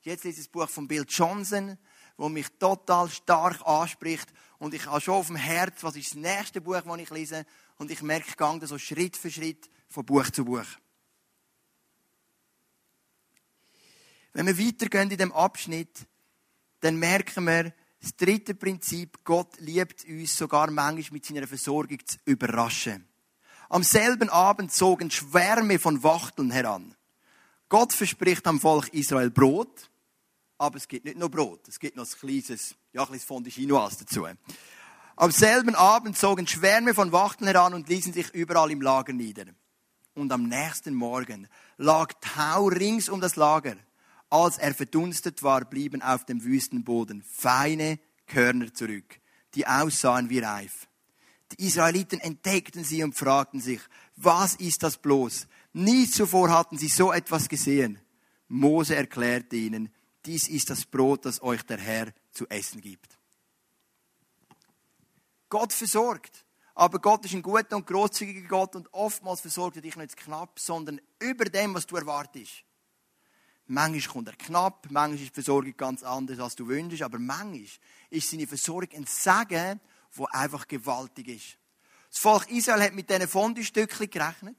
Jetzt 0.03 0.25
lese 0.25 0.41
ich 0.41 0.47
das 0.47 0.53
Buch 0.53 0.69
von 0.69 0.87
Bill 0.87 1.05
Johnson, 1.09 1.79
das 2.17 2.29
mich 2.29 2.49
total 2.59 3.09
stark 3.09 3.67
anspricht 3.67 4.29
und 4.59 4.75
ich 4.75 4.87
habe 4.87 5.01
schon 5.01 5.15
auf 5.15 5.27
dem 5.29 5.37
Herz, 5.37 5.83
was 5.83 5.97
ist 5.97 6.11
das 6.11 6.19
nächste 6.19 6.61
Buch, 6.61 6.81
das 6.81 6.99
ich 6.99 7.11
lese 7.11 7.47
und 7.79 7.91
ich 7.91 8.03
merke, 8.03 8.29
ich 8.29 8.37
gehe 8.37 8.67
so 8.67 8.79
Schritt 8.79 9.17
für 9.17 9.31
Schritt 9.31 9.69
von 9.89 10.05
Buch 10.05 10.31
zu 10.31 10.45
Buch. 10.45 10.67
Wenn 14.33 14.47
wir 14.47 14.59
weitergehen 14.59 15.11
in 15.11 15.19
dem 15.19 15.33
Abschnitt, 15.33 16.07
dann 16.81 16.97
merken 16.97 17.45
wir, 17.45 17.73
das 18.01 18.15
dritte 18.17 18.55
Prinzip, 18.55 19.25
Gott 19.25 19.59
liebt 19.59 20.05
uns 20.05 20.37
sogar 20.37 20.71
manchmal 20.71 21.15
mit 21.15 21.27
seiner 21.27 21.49
Versorgung 21.49 21.99
zu 22.07 22.17
überraschen. 22.25 23.09
Am 23.69 23.83
selben 23.83 24.31
Abend 24.31 24.73
zogen 24.73 25.11
Schwärme 25.11 25.79
von 25.79 26.03
Wachteln 26.03 26.51
heran. 26.51 26.95
Gott 27.69 27.93
verspricht 27.93 28.47
am 28.47 28.61
Volk 28.61 28.89
Israel 28.95 29.31
Brot, 29.31 29.91
aber 30.57 30.77
es 30.77 30.89
gibt 30.89 31.05
nicht 31.05 31.19
nur 31.19 31.31
Brot, 31.31 31.69
es 31.69 31.79
gibt 31.79 31.97
noch 31.97 32.07
ein 32.07 32.19
kleines, 32.19 32.75
ja, 32.93 33.03
ein 33.03 33.07
kleines 33.07 33.25
Fondue 33.25 33.51
Chinoise 33.51 34.05
dazu. 34.05 34.27
Am 35.17 35.31
selben 35.33 35.75
Abend 35.75 36.17
zogen 36.17 36.47
Schwärme 36.47 36.95
von 36.95 37.13
Wachteln 37.13 37.49
heran 37.49 37.75
und 37.75 37.89
ließen 37.89 38.13
sich 38.13 38.33
überall 38.33 38.71
im 38.71 38.81
Lager 38.81 39.13
nieder. 39.13 39.47
Und 40.15 40.33
am 40.33 40.45
nächsten 40.45 40.95
Morgen 40.95 41.49
lag 41.77 42.13
Tau 42.21 42.67
rings 42.69 43.09
um 43.09 43.21
das 43.21 43.37
Lager. 43.37 43.77
Als 44.31 44.59
er 44.59 44.75
verdunstet 44.75 45.43
war, 45.43 45.65
blieben 45.65 46.03
auf 46.03 46.25
dem 46.25 46.45
Wüstenboden 46.45 47.23
feine 47.23 47.99
Körner 48.27 48.73
zurück, 48.75 49.21
die 49.55 49.67
aussahen 49.67 50.29
wie 50.29 50.41
reif. 50.41 50.87
Die 51.53 51.67
Israeliten 51.67 52.21
entdeckten 52.21 52.85
sie 52.85 53.03
und 53.03 53.17
fragten 53.17 53.61
sich, 53.61 53.81
was 54.17 54.55
ist 54.57 54.83
das 54.83 54.99
bloß? 54.99 55.47
Nie 55.73 56.09
zuvor 56.09 56.51
hatten 56.51 56.77
sie 56.77 56.89
so 56.89 57.13
etwas 57.13 57.49
gesehen. 57.49 57.99
Mose 58.49 58.97
erklärte 58.97 59.57
ihnen, 59.57 59.91
dies 60.27 60.49
ist 60.49 60.69
das 60.69 60.85
Brot, 60.85 61.25
das 61.25 61.43
euch 61.43 61.63
der 61.63 61.79
Herr 61.79 62.13
zu 62.33 62.47
essen 62.49 62.81
gibt. 62.81 63.19
Gott 65.49 65.73
versorgt. 65.73 66.45
Aber 66.75 67.01
Gott 67.01 67.25
ist 67.25 67.35
ein 67.35 67.43
guter 67.43 67.75
und 67.75 67.89
großzügiger 67.89 68.47
Gott 68.47 68.77
und 68.77 68.93
oftmals 68.93 69.41
versorgt 69.41 69.77
er 69.77 69.83
dich 69.83 69.97
nicht 69.97 70.17
knapp, 70.17 70.61
sondern 70.61 71.01
über 71.19 71.47
dem, 71.47 71.75
was 71.75 71.87
du 71.87 71.97
erwartest. 71.97 72.63
Manchmal 73.71 74.13
kommt 74.13 74.29
er 74.29 74.37
knapp, 74.37 74.87
manchmal 74.91 75.21
ist 75.21 75.29
die 75.29 75.35
Versorgung 75.35 75.77
ganz 75.77 76.03
anders, 76.03 76.39
als 76.39 76.57
du 76.57 76.67
wünschst, 76.67 77.03
aber 77.03 77.19
manchmal 77.19 77.67
ist 78.09 78.31
seine 78.31 78.47
Versorgung 78.47 78.89
ein 78.97 79.05
Segen, 79.07 79.79
wo 80.13 80.25
einfach 80.27 80.67
gewaltig 80.67 81.29
ist. 81.29 81.59
Das 82.11 82.19
Volk 82.19 82.51
Israel 82.51 82.83
hat 82.83 82.95
mit 82.95 83.11
diesen 83.11 83.29
Fondue-Stückchen 83.29 84.09
gerechnet. 84.09 84.57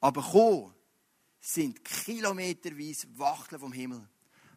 Aber 0.00 0.22
gekommen 0.22 0.74
sind 1.40 1.84
kilometerweise 1.84 3.06
Wachteln 3.16 3.60
vom 3.60 3.72
Himmel. 3.72 4.08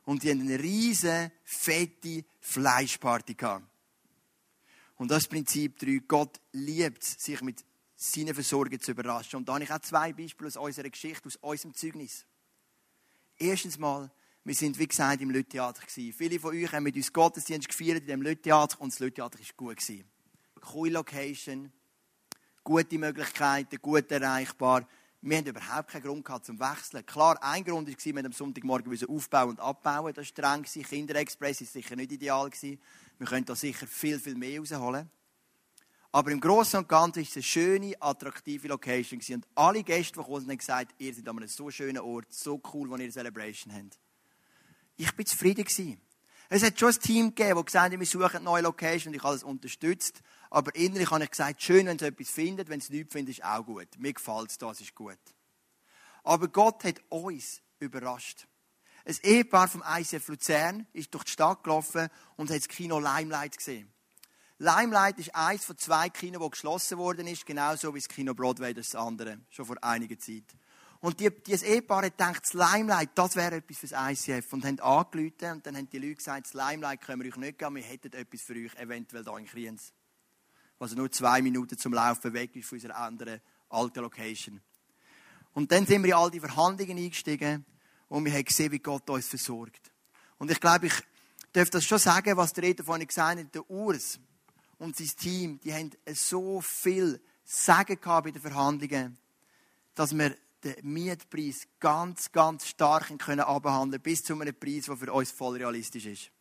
Und 0.06 0.24
die 0.24 0.32
haben 0.32 0.42
eine 0.42 0.60
riesige, 0.60 1.32
fette 1.44 2.26
Fleischparty 2.40 3.36
gehabt. 3.36 3.68
Und 4.96 5.12
das 5.12 5.28
Prinzip 5.28 5.78
3, 5.78 6.02
Gott 6.08 6.42
liebt 6.52 7.04
sich 7.04 7.40
mit 7.42 7.64
seine 8.02 8.34
Versorgung 8.34 8.80
zu 8.80 8.92
überraschen. 8.92 9.38
Und 9.38 9.50
da 9.50 9.56
habe 9.56 9.64
ich 9.66 9.72
auch 9.72 9.80
zwei 9.80 10.14
Beispiele 10.14 10.48
aus 10.48 10.56
unserer 10.56 10.90
Geschichte, 10.90 11.28
aus 11.28 11.36
unserem 11.42 11.74
Zeugnis. 11.74 12.26
Erstens 13.38 13.78
mal, 13.78 14.10
wir 14.46 14.56
sind, 14.56 14.80
wie 14.80 14.88
gesagt, 14.88 15.22
im 15.22 15.30
Lütheater 15.32 15.82
Viele 15.88 16.40
von 16.40 16.56
euch 16.56 16.72
haben 16.72 16.84
mit 16.84 16.96
uns 16.96 17.12
Gottesdienst 17.12 17.68
gefeiert 17.68 18.02
in 18.02 18.08
dem 18.08 18.22
Lütheater 18.22 18.80
und 18.80 18.94
das 18.94 19.00
Lütheater 19.00 19.38
war 19.38 19.46
gut 19.58 19.78
Cool 20.74 20.90
Location, 20.92 21.72
gute 22.64 22.98
Möglichkeiten, 22.98 23.82
gut 23.82 24.10
erreichbar. 24.12 24.88
Wir 25.22 25.38
hatten 25.38 25.50
überhaupt 25.50 25.90
keinen 25.90 26.04
Grund 26.04 26.24
gehabt 26.24 26.46
zum 26.46 26.58
Wechseln. 26.58 27.06
Klar, 27.06 27.38
ein 27.44 27.66
Grund 27.66 27.90
war, 27.90 28.16
wir 28.16 28.26
am 28.26 28.32
Sonntagmorgen 28.32 29.10
aufbauen 29.10 29.50
und 29.50 29.60
abbauen. 29.60 30.14
Das 30.14 30.34
war 30.38 30.64
streng. 30.64 30.64
Kinderexpress 30.64 31.60
war 31.60 31.68
sicher 31.68 31.96
nicht 31.98 32.14
ideal. 32.14 32.50
Wir 32.62 33.28
können 33.28 33.46
da 33.46 33.56
sicher 33.56 33.88
viel, 33.88 34.20
viel 34.20 34.36
mehr 34.36 34.60
rausholen. 34.60 35.10
Aber 36.12 36.32
im 36.32 36.42
Großen 36.42 36.80
und 36.80 36.90
Ganzen 36.90 37.18
war 37.18 37.24
es 37.24 37.36
eine 37.36 37.44
schöne, 37.44 37.96
attraktive 38.00 38.68
Location. 38.68 39.22
Und 39.32 39.48
alle 39.54 39.84
Gäste, 39.84 40.20
die 40.20 40.26
sind, 40.26 40.50
haben 40.50 40.58
gesagt, 40.58 40.96
ihr 40.98 41.14
seid 41.14 41.28
an 41.28 41.38
einem 41.38 41.48
so 41.48 41.70
schönen 41.70 42.00
Ort, 42.00 42.34
so 42.34 42.60
cool, 42.74 42.90
wo 42.90 42.96
ihr 42.96 43.04
eine 43.04 43.12
Celebration 43.12 43.74
habt. 43.74 44.00
Ich 44.98 45.16
war 45.16 45.26
zufrieden. 45.26 45.66
Es 46.52 46.64
hat 46.64 46.80
schon 46.80 46.90
ein 46.90 47.00
Team 47.00 47.36
gegeben, 47.36 47.56
das 47.58 47.66
gesagt 47.66 47.94
hat, 47.94 48.00
wir 48.00 48.08
suchen 48.08 48.38
eine 48.38 48.44
neue 48.44 48.64
Location 48.64 49.12
und 49.12 49.18
ich 49.18 49.24
habe 49.24 49.36
es 49.36 49.44
unterstützt. 49.44 50.22
Aber 50.50 50.74
innerlich 50.76 51.12
habe 51.12 51.24
ich 51.24 51.30
gesagt, 51.30 51.62
schön, 51.62 51.86
wenn 51.86 51.98
es 51.98 52.02
etwas 52.02 52.30
findet, 52.30 52.70
wenn 52.70 52.80
es 52.80 52.90
nichts 52.90 53.14
findet, 53.14 53.38
ist 53.38 53.46
auch 53.46 53.64
gut. 53.64 53.88
Mir 54.00 54.14
gefällt 54.14 54.50
es, 54.50 54.58
das 54.58 54.82
ist 54.82 54.96
gut. 54.96 55.20
Aber 56.24 56.48
Gott 56.48 56.84
hat 56.86 57.02
uns 57.10 57.62
überrascht. 57.78 58.48
Ein 59.06 59.16
Ehepaar 59.22 59.68
vom 59.68 59.84
ICF 59.88 60.28
Luzern 60.28 60.88
ist 60.92 61.14
durch 61.14 61.26
die 61.26 61.32
Stadt 61.32 61.64
gelaufen 61.64 62.10
und 62.36 62.50
hat 62.50 62.58
das 62.58 62.68
Kino 62.68 63.00
Limelight 63.00 63.56
gesehen. 63.56 63.94
Limelight 64.62 65.18
ist 65.20 65.34
eines 65.34 65.64
von 65.64 65.78
zwei 65.78 66.10
Kinos, 66.10 66.42
das 66.42 66.52
geschlossen 66.52 66.98
worden 66.98 67.28
ist, 67.28 67.46
genauso 67.46 67.96
wie 67.96 68.00
das 68.00 68.10
Kino 68.10 68.34
Broadway, 68.34 68.74
das 68.74 68.94
andere, 68.94 69.40
schon 69.50 69.66
vor 69.66 69.82
einiger 69.82 70.20
Zeit. 70.20 70.44
Und 71.00 71.22
die, 71.22 71.30
dieses 71.32 71.64
Ehepaar 71.64 72.04
hat 72.04 72.18
gedacht, 72.18 72.44
das 72.44 72.54
Limelight, 72.54 73.12
das 73.16 73.38
wäre 73.38 73.56
etwas 73.56 73.78
für 73.78 73.88
das 73.88 74.12
ICF. 74.12 74.52
Und 74.52 74.66
haben 74.66 74.80
angerufen 74.82 75.52
und 75.54 75.66
dann 75.66 75.78
haben 75.78 75.90
die 75.90 75.98
Leute 75.98 76.16
gesagt, 76.16 76.48
das 76.48 76.54
Limelight 76.54 77.00
können 77.00 77.24
wir 77.24 77.30
euch 77.30 77.38
nicht 77.38 77.58
geben, 77.58 77.76
wir 77.76 77.84
hätten 77.84 78.12
etwas 78.12 78.42
für 78.42 78.54
euch, 78.54 78.76
eventuell 78.76 79.24
hier 79.24 79.38
in 79.38 79.46
Kriens. 79.46 79.94
Was 80.78 80.94
nur 80.94 81.10
zwei 81.10 81.42
Minuten 81.42 81.78
zum 81.78 81.94
Laufen 81.94 82.34
weg 82.34 82.54
ist 82.58 82.68
von 82.68 82.78
unserer 82.78 82.98
anderen 82.98 83.40
alten 83.70 84.02
Location. 84.02 84.60
Und 85.54 85.72
dann 85.72 85.86
sind 85.86 86.04
wir 86.04 86.10
in 86.10 86.16
all 86.16 86.32
die 86.32 86.42
Verhandlungen 86.42 86.98
eingestiegen 86.98 87.66
und 88.10 88.26
wir 88.26 88.34
haben 88.34 88.44
gesehen, 88.44 88.74
wie 88.74 88.80
Gott 88.80 89.10
uns 89.10 89.28
versorgt. 89.28 89.92
Und 90.38 90.52
ich 90.52 90.60
glaube, 90.60 90.88
ich 90.88 90.94
darf 91.54 91.70
das 91.70 91.86
schon 91.86 92.00
sagen, 92.00 92.36
was 92.36 92.52
der 92.52 92.66
Rede 92.66 92.84
vorhin 92.84 93.08
gesagt 93.08 93.40
hat, 93.40 93.56
der 93.56 93.70
Urs 93.70 94.20
und 94.80 94.96
sein 94.96 95.12
Team, 95.18 95.60
die 95.60 95.74
haben 95.74 95.92
so 96.14 96.62
viel 96.62 97.22
Sagen 97.44 98.00
gehabt 98.00 98.26
bei 98.26 98.32
den 98.32 98.42
Verhandlungen, 98.42 99.18
dass 99.94 100.18
wir 100.18 100.36
den 100.64 100.76
Mietpreis 100.82 101.68
ganz, 101.80 102.32
ganz 102.32 102.68
stark 102.68 103.18
können 103.20 103.42
abhandeln 103.42 104.02
bis 104.02 104.24
zu 104.24 104.40
einem 104.40 104.56
Preis, 104.56 104.86
der 104.86 104.98
für 104.98 105.12
uns 105.12 105.32
voll 105.32 105.58
realistisch 105.58 106.06
ist. 106.06 106.32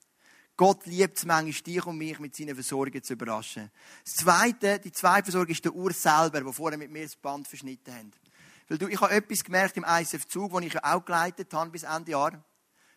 Gott 0.57 0.87
liebt 0.87 1.17
es 1.17 1.25
manchmal, 1.25 1.63
dich 1.63 1.87
und 1.87 1.99
mich 1.99 2.19
mit 2.19 2.35
seinen 2.35 2.55
Versorgungen 2.55 3.03
zu 3.03 3.13
überraschen. 3.13 3.71
Das 4.05 4.15
Zweite, 4.17 4.81
die 4.81 4.91
zweite 4.91 5.25
Versorgung 5.25 5.53
ist 5.53 5.65
der 5.65 5.75
Urs 5.75 6.03
selber, 6.03 6.41
der 6.41 6.53
vorher 6.53 6.79
mit 6.79 6.91
mir 6.91 7.05
das 7.05 7.15
Band 7.15 7.47
verschnitten 7.47 7.95
hat. 7.95 8.21
Weil 8.69 8.79
du, 8.79 8.89
ich 8.89 9.01
habe 9.01 9.15
etwas 9.15 9.45
gemerkt 9.45 9.77
im 9.77 9.85
ISF-Zug, 9.85 10.53
den 10.53 10.65
ich 10.65 10.85
auch 10.85 11.05
geleitet 11.05 11.55
habe 11.55 11.71
bis 11.71 11.85
Ende 11.85 12.11
Jahr. 12.11 12.45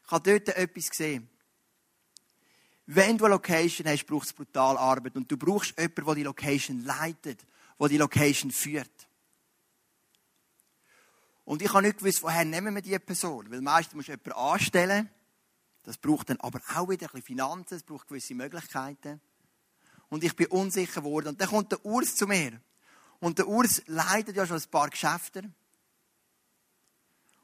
Ich 0.03 0.11
habe 0.11 0.31
dort 0.31 0.57
etwas 0.57 0.89
gesehen. 0.89 1.29
Wenn 2.93 3.17
du 3.17 3.23
eine 3.23 3.35
Location 3.35 3.87
hast, 3.87 4.05
brauchst 4.05 4.31
du 4.31 4.35
brutal 4.35 4.77
Arbeit. 4.77 5.15
Und 5.15 5.31
du 5.31 5.37
brauchst 5.37 5.79
jemanden, 5.79 6.05
der 6.05 6.15
die 6.15 6.23
Location 6.23 6.83
leitet, 6.83 7.45
der 7.79 7.87
die 7.87 7.97
Location 7.97 8.51
führt. 8.51 9.07
Und 11.45 11.61
ich 11.61 11.73
habe 11.73 11.83
nicht 11.83 11.99
gewusst, 11.99 12.21
woher 12.21 12.43
nehmen 12.43 12.75
wir 12.75 12.81
diese 12.81 12.99
Person. 12.99 13.49
Weil 13.49 13.61
meistens 13.61 13.95
musst 13.95 14.09
du 14.09 14.11
jemanden 14.11 14.33
anstellen. 14.33 15.09
Das 15.83 15.97
braucht 15.97 16.31
dann 16.31 16.41
aber 16.41 16.59
auch 16.75 16.89
wieder 16.89 17.07
ein 17.07 17.11
bisschen 17.13 17.23
Finanzen, 17.23 17.75
es 17.75 17.83
braucht 17.83 18.09
gewisse 18.09 18.35
Möglichkeiten. 18.35 19.21
Und 20.09 20.25
ich 20.25 20.35
bin 20.35 20.47
unsicher 20.47 20.99
geworden. 20.99 21.29
Und 21.29 21.39
dann 21.39 21.47
kommt 21.47 21.71
der 21.71 21.85
Urs 21.85 22.17
zu 22.17 22.27
mir. 22.27 22.59
Und 23.21 23.37
der 23.37 23.47
Urs 23.47 23.83
leitet 23.87 24.35
ja 24.35 24.45
schon 24.45 24.57
ein 24.57 24.69
paar 24.69 24.89
Geschäfte. 24.89 25.49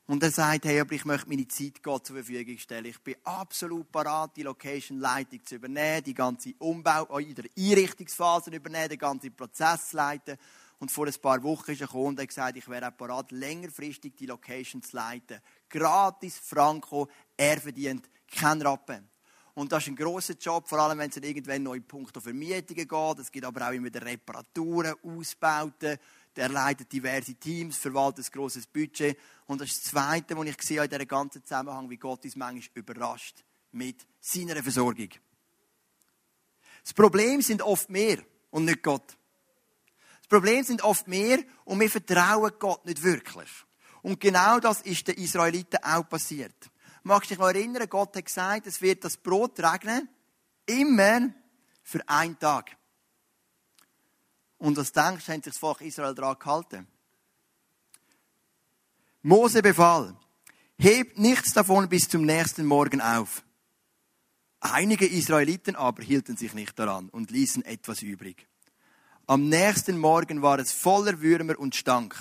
Und 0.10 0.24
er 0.24 0.32
sagt, 0.32 0.63
hey, 0.63 0.80
aber 0.80 0.93
ich 0.93 1.04
möchte 1.04 1.28
meine 1.28 1.50
Zeit 1.50 1.84
Gott 1.84 2.08
zur 2.08 2.15
Verfügung 2.15 2.58
stellen. 2.58 2.86
Ich 2.86 3.00
bin 3.00 3.15
absolut 3.26 3.91
parat, 3.91 4.38
die 4.38 4.43
Location-Leitung 4.43 5.46
zu 5.46 5.56
übernehmen, 5.56 6.02
die 6.02 6.13
ganze 6.13 6.54
Umbau, 6.60 7.17
in 7.17 7.36
der 7.36 7.43
Einrichtungsphase 7.58 8.52
übernehmen, 8.52 8.88
den 8.88 9.00
ganzen 9.00 9.36
Prozess 9.36 9.91
leiten. 9.91 10.38
Und 10.80 10.91
vor 10.91 11.08
ein 11.08 11.13
paar 11.22 11.43
Wochen 11.43 11.72
ist 11.72 11.82
und 11.93 12.22
hat 12.22 12.28
gesagt, 12.28 12.56
ich 12.56 12.70
wäre 12.70 12.88
auch 12.88 12.96
parat, 12.96 13.34
längerfristig 13.34 14.15
die 14.15 14.28
Location 14.28 14.82
zu 14.82 14.96
leiten. 14.96 15.41
Gratis, 15.67 16.38
Franco, 16.38 17.10
er 17.36 17.60
verdient 17.60 18.10
keinen 18.34 18.62
Rappen. 18.62 19.10
Und 19.56 19.74
das 19.74 19.84
ist 19.84 19.89
ein 19.89 19.96
grosser 19.98 20.36
Job, 20.36 20.70
vor 20.70 20.80
allem 20.80 21.00
wenn 21.00 21.10
es 21.10 21.17
irgendwann 21.17 21.63
neue 21.63 21.82
Punkte 21.82 22.22
Vermietungen 22.22 22.88
geht. 22.88 23.20
Es 23.20 23.32
gibt 23.32 23.43
aber 23.43 23.67
auch 23.67 23.74
immer 23.74 23.89
Reparaturen, 23.93 24.93
Ausbauten, 25.04 25.98
der 26.38 26.50
leitet 26.50 26.91
diverse 26.91 27.34
Teams, 27.34 27.78
verwaltet 27.78 28.26
ein 28.26 28.32
grosses 28.32 28.67
Budget. 28.67 29.17
Und 29.47 29.60
das 29.60 29.69
ist 29.69 29.84
das 29.84 29.91
Zweite, 29.91 30.38
was 30.38 30.47
ich 30.47 30.62
sehe 30.62 30.84
in 30.84 30.89
diesem 30.89 31.08
ganzen 31.08 31.43
Zusammenhang, 31.43 31.89
wie 31.89 31.97
Gott 31.97 32.23
uns 32.23 32.36
manchmal 32.36 32.69
überrascht 32.76 33.43
mit 33.71 34.06
seiner 34.19 34.62
Versorgung. 34.62 35.10
Das 36.84 36.93
Problem 36.93 37.41
sind 37.41 37.62
oft 37.62 37.89
mehr 37.89 38.19
und 38.52 38.65
nicht 38.65 38.84
Gott. 38.84 39.17
Das 40.19 40.28
Problem 40.28 40.63
sind 40.63 40.84
oft 40.84 41.08
mehr 41.08 41.39
und 41.65 41.80
wir 41.80 41.89
vertrauen 41.89 42.52
Gott 42.60 42.86
nicht 42.86 43.02
wirklich. 43.04 43.50
Und 44.04 44.19
genau 44.19 44.60
das 44.60 44.82
ist 44.82 45.08
den 45.08 45.15
Israeliten 45.15 45.84
auch 45.84 46.08
passiert. 46.08 46.56
Magst 47.04 47.32
du 47.32 47.34
dich 47.34 47.39
noch 47.39 47.47
erinnern, 47.47 47.89
Gott 47.89 48.15
hat 48.15 48.26
gesagt, 48.26 48.67
es 48.67 48.82
wird 48.82 49.04
das 49.04 49.17
Brot 49.17 49.60
regnen, 49.60 50.08
immer 50.65 51.34
für 51.82 52.08
einen 52.08 52.38
Tag. 52.38 52.78
Und 54.58 54.78
was 54.78 54.91
denkst 54.91 55.26
du, 55.26 55.32
haben 55.32 55.41
sich 55.41 55.54
das 55.54 55.58
Volk 55.58 55.82
Israel 55.82 56.15
daran 56.15 56.39
gehalten? 56.39 56.88
Mose 59.22 59.62
befahl, 59.62 60.15
hebt 60.78 61.17
nichts 61.17 61.54
davon 61.54 61.89
bis 61.89 62.08
zum 62.08 62.24
nächsten 62.24 62.65
Morgen 62.65 63.02
auf. 63.02 63.43
Einige 64.60 65.06
Israeliten 65.06 65.76
aber 65.76 66.02
hielten 66.02 66.38
sich 66.38 66.54
nicht 66.54 66.78
daran 66.80 67.10
und 67.10 67.30
ließen 67.30 67.63
etwas 67.65 68.02
übrig. 68.02 68.48
Am 69.28 69.50
nächsten 69.50 69.98
Morgen 69.98 70.41
war 70.41 70.58
es 70.60 70.72
voller 70.72 71.22
Würmer 71.22 71.60
und 71.60 71.76
stank. 71.76 72.15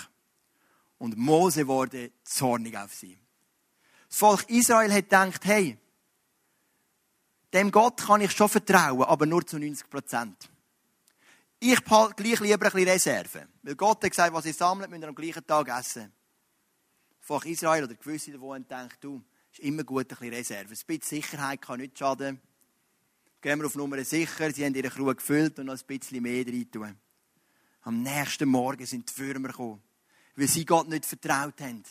Und 0.99 1.17
Mose 1.17 1.67
wurde 1.67 2.11
zornig 2.25 2.77
auf 2.77 2.95
sie. 2.95 3.19
Das 4.09 4.19
Volk 4.19 4.49
Israel 4.49 4.93
hat 4.93 5.05
gedacht, 5.05 5.45
hey, 5.45 5.79
dem 7.53 7.71
Gott 7.71 8.03
kann 8.03 8.21
ich 8.21 8.33
schon 8.33 8.49
vertrauen, 8.49 9.05
aber 9.05 9.25
nur 9.27 9.47
zu 9.47 9.59
90 9.59 9.89
Prozent 9.89 10.51
ich 11.59 11.81
behalte 11.81 12.23
gleich 12.23 12.41
lieber 12.41 12.67
ein 12.67 12.73
bisschen 12.73 12.89
Reserve. 12.89 13.49
Weil 13.63 13.77
Gott 13.77 14.03
hat 14.03 14.11
gesagt, 14.11 14.33
was 14.33 14.47
ihr 14.47 14.55
sammelt, 14.55 14.91
müsst 14.91 15.03
ihr 15.03 15.09
am 15.09 15.15
gleichen 15.15 15.47
Tag 15.47 15.69
essen. 15.69 16.13
Von 17.21 17.43
Israel 17.43 17.85
oder 17.85 17.95
gewisse, 17.95 18.33
die 18.33 18.39
denken, 18.39 18.97
du, 19.01 19.25
ist 19.53 19.61
immer 19.61 19.85
gut 19.85 20.05
ein 20.05 20.09
bisschen 20.09 20.35
Reserve. 20.35 20.69
Ein 20.69 20.69
bisschen 20.69 21.01
Sicherheit 21.03 21.63
kann 21.63 21.81
nicht 21.81 21.99
schaden. 21.99 22.41
Gehen 23.41 23.59
wir 23.59 23.67
auf 23.67 23.75
Nummer 23.75 24.03
sicher, 24.05 24.51
sie 24.53 24.65
haben 24.65 24.75
ihre 24.75 24.91
Crew 24.91 25.15
gefüllt 25.15 25.59
und 25.59 25.67
noch 25.67 25.75
ein 25.75 25.87
bisschen 25.87 26.23
mehr 26.23 26.45
rein 26.47 26.71
tun. 26.71 26.97
Am 27.83 28.03
nächsten 28.03 28.49
Morgen 28.49 28.85
sind 28.85 29.11
die 29.11 29.19
Würmer 29.19 29.49
gekommen, 29.49 29.83
weil 30.35 30.49
sie 30.49 30.65
Gott 30.65 30.89
nicht 30.89 31.07
vertraut 31.07 31.61
haben. 31.61 31.85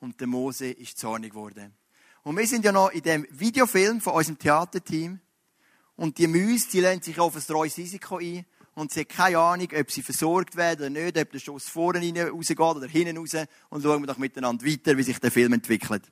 Und 0.00 0.20
der 0.20 0.26
Mose 0.26 0.70
ist 0.70 0.98
zornig 0.98 1.30
geworden. 1.30 1.74
Und 2.22 2.36
wir 2.36 2.46
sind 2.46 2.64
ja 2.64 2.72
noch 2.72 2.90
in 2.90 3.02
dem 3.02 3.26
Videofilm 3.30 4.00
von 4.00 4.14
unserem 4.14 4.38
Theaterteam. 4.38 5.20
Und 5.94 6.18
die 6.18 6.26
Mäuse, 6.26 6.68
die 6.70 6.80
lassen 6.80 7.02
sich 7.02 7.18
auf 7.18 7.36
ein 7.36 7.42
treues 7.42 7.76
Risiko 7.76 8.18
ein 8.18 8.44
und 8.76 8.92
sie 8.92 9.00
hat 9.00 9.08
keine 9.08 9.38
Ahnung, 9.38 9.68
ob 9.74 9.90
sie 9.90 10.02
versorgt 10.02 10.54
werden 10.54 10.94
oder 10.94 11.04
nicht, 11.04 11.18
ob 11.18 11.32
der 11.32 11.38
Schuss 11.38 11.68
vorne 11.68 11.98
rausgeht 12.30 12.60
oder 12.60 12.86
hinten 12.86 13.16
raus. 13.16 13.34
Und 13.70 13.82
schauen 13.82 14.02
wir 14.02 14.06
doch 14.06 14.18
miteinander 14.18 14.64
weiter, 14.64 14.96
wie 14.98 15.02
sich 15.02 15.18
der 15.18 15.32
Film 15.32 15.54
entwickelt. 15.54 16.02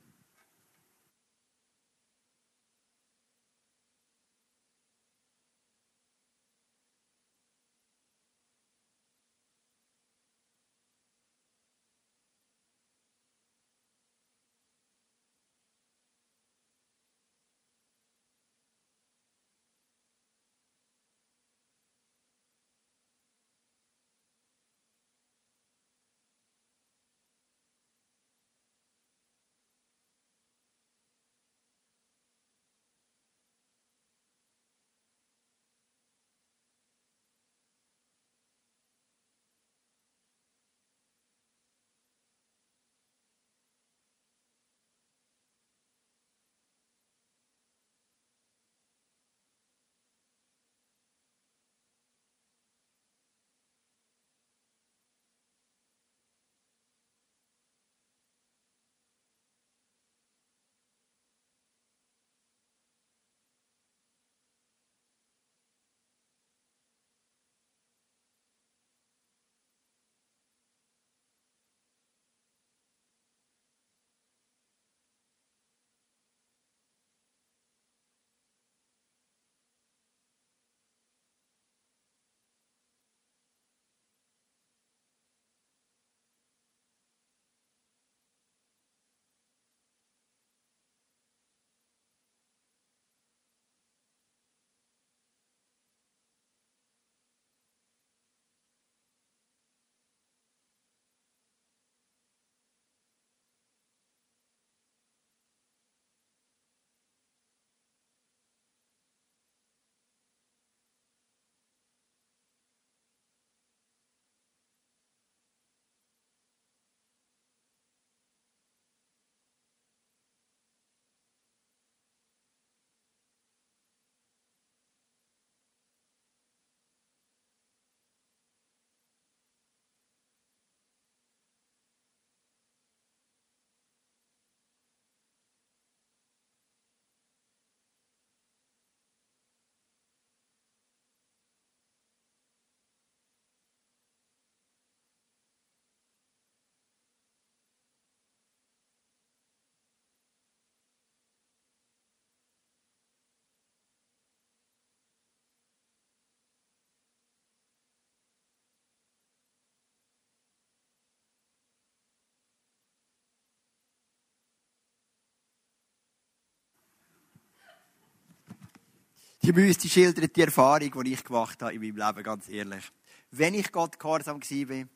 Die 169.44 169.54
Wüste 169.54 169.90
schildert 169.90 170.34
die 170.34 170.40
Erfahrung, 170.40 171.04
die 171.04 171.12
ich 171.12 171.22
gemacht 171.22 171.60
habe 171.60 171.74
in 171.74 171.82
meinem 171.82 171.98
Leben, 171.98 172.22
ganz 172.22 172.48
ehrlich. 172.48 172.90
Wenn 173.30 173.52
ich 173.52 173.70
Gott 173.70 173.98
gehorsam 173.98 174.40
war, 174.40 174.86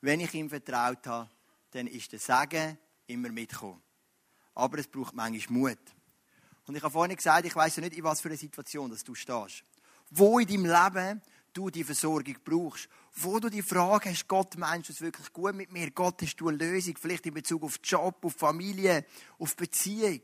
wenn 0.00 0.18
ich 0.18 0.34
ihm 0.34 0.50
vertraut 0.50 1.06
habe, 1.06 1.30
dann 1.70 1.86
ist 1.86 2.10
der 2.10 2.18
Segen 2.18 2.76
immer 3.06 3.28
mitgekommen. 3.28 3.80
Aber 4.56 4.78
es 4.78 4.88
braucht 4.88 5.14
manchmal 5.14 5.56
Mut. 5.56 5.78
Und 6.66 6.74
ich 6.74 6.82
habe 6.82 6.92
vorhin 6.92 7.14
gesagt, 7.14 7.46
ich 7.46 7.54
weiß 7.54 7.76
ja 7.76 7.82
nicht, 7.82 7.96
in 7.96 8.02
was 8.02 8.20
für 8.20 8.30
einer 8.30 8.36
Situation 8.36 8.90
dass 8.90 9.04
du 9.04 9.14
stehst. 9.14 9.62
Wo 10.10 10.40
in 10.40 10.48
deinem 10.48 10.64
Leben 10.64 11.22
du 11.52 11.70
die 11.70 11.84
Versorgung 11.84 12.34
brauchst. 12.44 12.88
Wo 13.14 13.38
du 13.38 13.48
die 13.48 13.62
Frage 13.62 14.10
hast, 14.10 14.26
Gott, 14.26 14.58
meinst 14.58 14.88
du 14.88 14.92
es 14.92 15.02
wirklich 15.02 15.32
gut 15.32 15.54
mit 15.54 15.70
mir? 15.70 15.92
Gott, 15.92 16.20
hast 16.20 16.34
du 16.38 16.48
eine 16.48 16.56
Lösung? 16.56 16.96
Vielleicht 17.00 17.26
in 17.26 17.34
Bezug 17.34 17.62
auf 17.62 17.78
Job, 17.84 18.24
auf 18.24 18.34
Familie, 18.34 19.06
auf 19.38 19.54
Beziehung. 19.54 20.22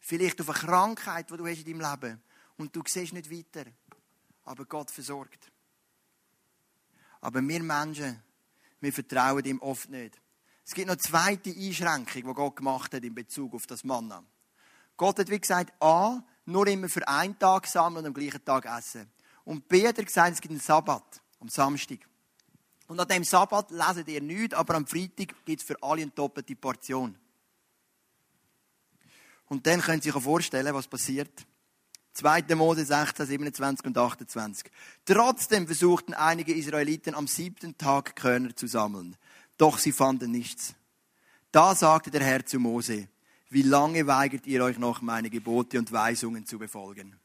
Vielleicht 0.00 0.40
auf 0.40 0.50
eine 0.50 0.58
Krankheit, 0.58 1.30
die 1.30 1.36
du 1.36 1.46
hast 1.46 1.64
in 1.64 1.78
deinem 1.78 1.88
Leben. 1.88 2.22
Und 2.58 2.76
du 2.76 2.82
siehst 2.86 3.14
nicht 3.14 3.30
weiter. 3.30 3.70
Aber 4.44 4.66
Gott 4.66 4.90
versorgt. 4.90 5.50
Aber 7.20 7.40
wir 7.40 7.62
Menschen, 7.62 8.22
wir 8.80 8.92
vertrauen 8.92 9.44
ihm 9.44 9.60
oft 9.60 9.88
nicht. 9.88 10.20
Es 10.64 10.74
gibt 10.74 10.86
noch 10.86 10.94
eine 10.94 11.00
zweite 11.00 11.50
Einschränkung, 11.50 12.22
die 12.28 12.34
Gott 12.34 12.56
gemacht 12.56 12.92
hat 12.92 13.02
in 13.02 13.14
Bezug 13.14 13.54
auf 13.54 13.66
das 13.66 13.84
Manna. 13.84 14.22
Gott 14.96 15.18
hat 15.18 15.30
wie 15.30 15.40
gesagt, 15.40 15.72
A, 15.82 16.22
nur 16.44 16.66
immer 16.66 16.88
für 16.88 17.06
einen 17.08 17.38
Tag 17.38 17.66
sammeln 17.66 18.04
und 18.04 18.08
am 18.08 18.14
gleichen 18.14 18.44
Tag 18.44 18.66
essen. 18.66 19.10
Und 19.44 19.66
B 19.68 19.86
hat 19.86 19.98
er 19.98 20.04
gesagt, 20.04 20.34
es 20.34 20.40
gibt 20.40 20.52
einen 20.52 20.60
Sabbat, 20.60 21.22
am 21.40 21.48
Samstag. 21.48 22.00
Und 22.86 22.98
an 23.00 23.08
dem 23.08 23.24
Sabbat 23.24 23.70
lesen 23.70 24.06
ihr 24.06 24.20
nichts, 24.20 24.54
aber 24.54 24.74
am 24.74 24.86
Freitag 24.86 25.34
gibt 25.44 25.60
es 25.60 25.66
für 25.66 25.82
alle 25.82 26.02
eine 26.02 26.10
doppelte 26.10 26.56
Portion. 26.56 27.16
Und 29.46 29.66
dann 29.66 29.80
können 29.80 30.02
Sie 30.02 30.10
sich 30.10 30.22
vorstellen, 30.22 30.74
was 30.74 30.88
passiert. 30.88 31.46
2. 32.18 32.56
Mose 32.56 32.84
16, 32.84 33.26
27 33.26 33.86
und 33.86 33.96
28. 33.96 34.72
Trotzdem 35.04 35.66
versuchten 35.66 36.14
einige 36.14 36.52
Israeliten 36.52 37.14
am 37.14 37.28
siebten 37.28 37.78
Tag 37.78 38.16
Körner 38.16 38.56
zu 38.56 38.66
sammeln. 38.66 39.16
Doch 39.56 39.78
sie 39.78 39.92
fanden 39.92 40.32
nichts. 40.32 40.74
Da 41.52 41.76
sagte 41.76 42.10
der 42.10 42.24
Herr 42.24 42.44
zu 42.44 42.58
Mose, 42.58 43.06
wie 43.50 43.62
lange 43.62 44.08
weigert 44.08 44.48
ihr 44.48 44.64
euch 44.64 44.78
noch, 44.78 45.00
meine 45.00 45.30
Gebote 45.30 45.78
und 45.78 45.92
Weisungen 45.92 46.44
zu 46.44 46.58
befolgen? 46.58 47.20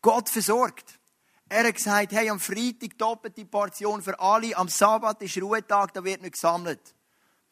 Gott 0.00 0.30
versorgt. 0.30 0.98
Er 1.50 1.68
hat 1.68 1.74
gesagt, 1.74 2.12
hey, 2.12 2.30
am 2.30 2.40
Freitag 2.40 2.96
doppelte 2.96 3.44
Portion 3.44 4.00
für 4.00 4.18
alle, 4.18 4.56
am 4.56 4.68
Sabbat 4.68 5.20
ist 5.20 5.36
Ruhetag, 5.36 5.92
da 5.92 6.02
wird 6.02 6.22
nicht 6.22 6.32
gesammelt. 6.32 6.94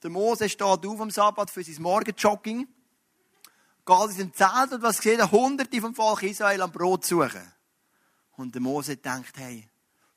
Der 0.03 0.09
Mose 0.09 0.49
steht 0.49 0.63
auf 0.63 1.01
am 1.01 1.11
Sabbat 1.11 1.51
für 1.51 1.63
sein 1.63 1.83
Morgenjogging, 1.83 2.67
geht 3.91 4.11
in 4.19 4.33
sein 4.33 4.35
Zelt 4.35 4.73
und 4.73 4.83
was 4.83 4.99
sieht 4.99 5.33
Hunderte 5.33 5.81
vom 5.81 5.95
Volk 5.95 6.23
Israel 6.23 6.63
am 6.63 6.71
Brot 6.71 7.05
suchen. 7.05 7.53
Und 8.37 8.55
der 8.55 8.63
Mose 8.63 8.97
denkt, 8.97 9.37
hey, 9.37 9.69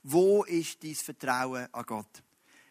wo 0.04 0.44
ist 0.44 0.84
dein 0.84 0.96
Vertrauen 0.96 1.68
an 1.74 1.86
Gott? 1.86 2.24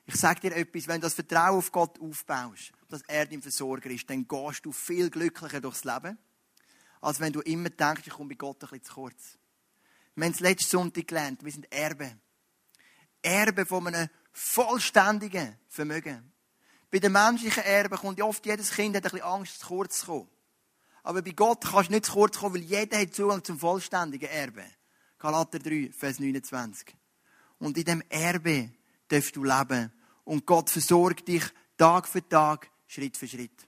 Ich 0.04 0.14
sage 0.16 0.40
dir 0.40 0.56
etwas, 0.56 0.86
wenn 0.86 1.00
du 1.00 1.06
das 1.06 1.14
Vertrauen 1.14 1.58
auf 1.58 1.72
Gott 1.72 2.00
aufbaust, 2.00 2.72
dass 2.88 3.02
er 3.06 3.26
dein 3.26 3.42
Versorger 3.42 3.90
ist, 3.90 4.08
dann 4.08 4.26
gehst 4.26 4.64
du 4.64 4.72
viel 4.72 5.10
glücklicher 5.10 5.60
durchs 5.60 5.84
Leben, 5.84 6.18
als 7.00 7.20
wenn 7.20 7.32
du 7.32 7.40
immer 7.40 7.70
denkst, 7.70 8.02
ich 8.06 8.12
komme 8.12 8.30
bei 8.30 8.34
Gott 8.36 8.62
ein 8.62 8.68
bisschen 8.68 8.84
zu 8.84 8.94
kurz. 8.94 9.38
Wir 10.14 10.24
haben 10.24 10.32
es 10.32 10.40
letzten 10.40 10.70
Sonntag 10.70 11.06
gelernt, 11.08 11.44
wir 11.44 11.52
sind 11.52 11.72
Erbe. 11.72 12.16
Erbe 13.22 13.66
von 13.66 13.86
einem 13.86 14.08
vollständigen 14.32 15.56
Vermögen. 15.68 16.32
Bei 16.90 16.98
den 16.98 17.12
menschlichen 17.12 17.62
Erben 17.62 17.96
kommt 17.96 18.20
oft 18.20 18.44
jedes 18.44 18.70
Kind 18.70 18.96
hat 18.96 19.04
ein 19.04 19.10
bisschen 19.10 19.26
Angst, 19.26 19.60
zu 19.60 19.66
kurz 19.66 20.00
zu 20.00 20.06
kommen. 20.06 20.31
Aber 21.02 21.22
bei 21.22 21.32
Gott 21.32 21.64
kannst 21.64 21.90
du 21.90 21.94
nicht 21.94 22.06
zu 22.06 22.12
kurz 22.12 22.38
kommen, 22.38 22.54
weil 22.54 22.62
jeder 22.62 22.98
hat 22.98 23.14
Zugang 23.14 23.42
zum 23.42 23.58
vollständigen 23.58 24.28
Erbe. 24.28 24.64
Galater 25.18 25.58
3, 25.58 25.90
Vers 25.96 26.18
29. 26.20 26.94
Und 27.58 27.76
in 27.78 27.84
dem 27.84 28.02
Erbe 28.08 28.70
darfst 29.08 29.36
du 29.36 29.44
leben. 29.44 29.92
Und 30.24 30.46
Gott 30.46 30.70
versorgt 30.70 31.28
dich 31.28 31.44
Tag 31.76 32.06
für 32.06 32.26
Tag, 32.28 32.70
Schritt 32.86 33.16
für 33.16 33.26
Schritt. 33.26 33.66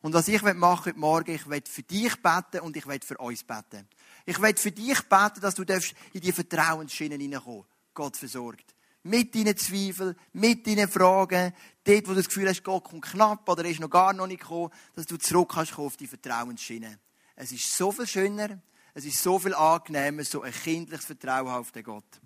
Und 0.00 0.14
was 0.14 0.28
ich 0.28 0.42
machen 0.42 0.86
heute 0.86 0.98
Morgen, 0.98 1.34
ich 1.34 1.48
will 1.48 1.62
für 1.64 1.82
dich 1.82 2.16
beten 2.16 2.60
und 2.60 2.76
ich 2.76 2.86
will 2.86 3.00
für 3.04 3.18
uns 3.18 3.44
beten. 3.44 3.86
Ich 4.26 4.40
will 4.42 4.56
für 4.56 4.72
dich 4.72 5.00
beten, 5.02 5.40
dass 5.40 5.54
du 5.54 5.62
in 5.62 6.20
die 6.20 6.32
Vertrauensschiene 6.32 7.14
hineinkommen 7.14 7.64
Gott 7.94 8.16
versorgt. 8.16 8.74
Mit 9.04 9.34
deinen 9.34 9.56
Zweifeln, 9.56 10.16
mit 10.32 10.66
deinen 10.66 10.88
Fragen, 10.88 11.52
dort, 11.84 12.06
wo 12.06 12.10
du 12.10 12.16
das 12.16 12.28
Gefühl 12.28 12.48
hast, 12.48 12.64
Gott 12.64 12.84
kommt 12.84 13.04
knapp 13.04 13.48
oder 13.48 13.64
ist 13.64 13.80
noch 13.80 13.90
gar 13.90 14.12
noch 14.12 14.26
nicht 14.26 14.40
gekommen, 14.40 14.70
dass 14.94 15.06
du 15.06 15.16
zurück 15.16 15.52
kannst 15.54 15.78
auf 15.78 15.96
die 15.96 16.06
Vertrauensschiene. 16.06 16.98
Es 17.36 17.52
ist 17.52 17.76
so 17.76 17.92
viel 17.92 18.06
schöner, 18.06 18.60
es 18.94 19.04
ist 19.04 19.22
so 19.22 19.38
viel 19.38 19.54
angenehmer, 19.54 20.24
so 20.24 20.42
ein 20.42 20.52
kindliches 20.52 21.06
Vertrauen 21.06 21.48
auf 21.48 21.72
den 21.72 21.82
Gott. 21.82 22.20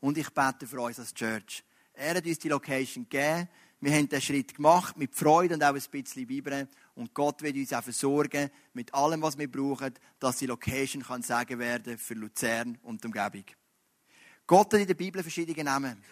Und 0.00 0.18
ich 0.18 0.30
bete 0.30 0.66
für 0.66 0.80
uns 0.80 0.98
als 0.98 1.14
Church. 1.14 1.64
Er 1.94 2.16
hat 2.16 2.26
uns 2.26 2.38
die 2.38 2.48
Location 2.48 3.08
gegeben. 3.08 3.48
Wir 3.80 3.92
haben 3.92 4.08
den 4.08 4.20
Schritt 4.20 4.54
gemacht, 4.54 4.96
mit 4.96 5.14
Freude 5.14 5.54
und 5.54 5.62
auch 5.62 5.74
ein 5.74 5.82
bisschen 5.90 6.26
Bibeln. 6.26 6.68
Und 6.94 7.14
Gott 7.14 7.42
wird 7.42 7.56
uns 7.56 7.72
auch 7.72 7.82
versorgen, 7.82 8.50
mit 8.72 8.92
allem, 8.94 9.22
was 9.22 9.38
wir 9.38 9.50
brauchen, 9.50 9.94
dass 10.18 10.38
die 10.38 10.46
Location 10.46 11.02
kann 11.02 11.22
sagen 11.22 11.58
werden 11.58 11.98
für 11.98 12.14
Luzern 12.14 12.78
und 12.82 13.02
die 13.02 13.06
Umgebung. 13.06 13.44
Gott 14.46 14.72
hat 14.72 14.80
in 14.80 14.86
der 14.86 14.94
Bibel 14.94 15.22
verschiedene 15.22 15.64
Namen. 15.64 16.02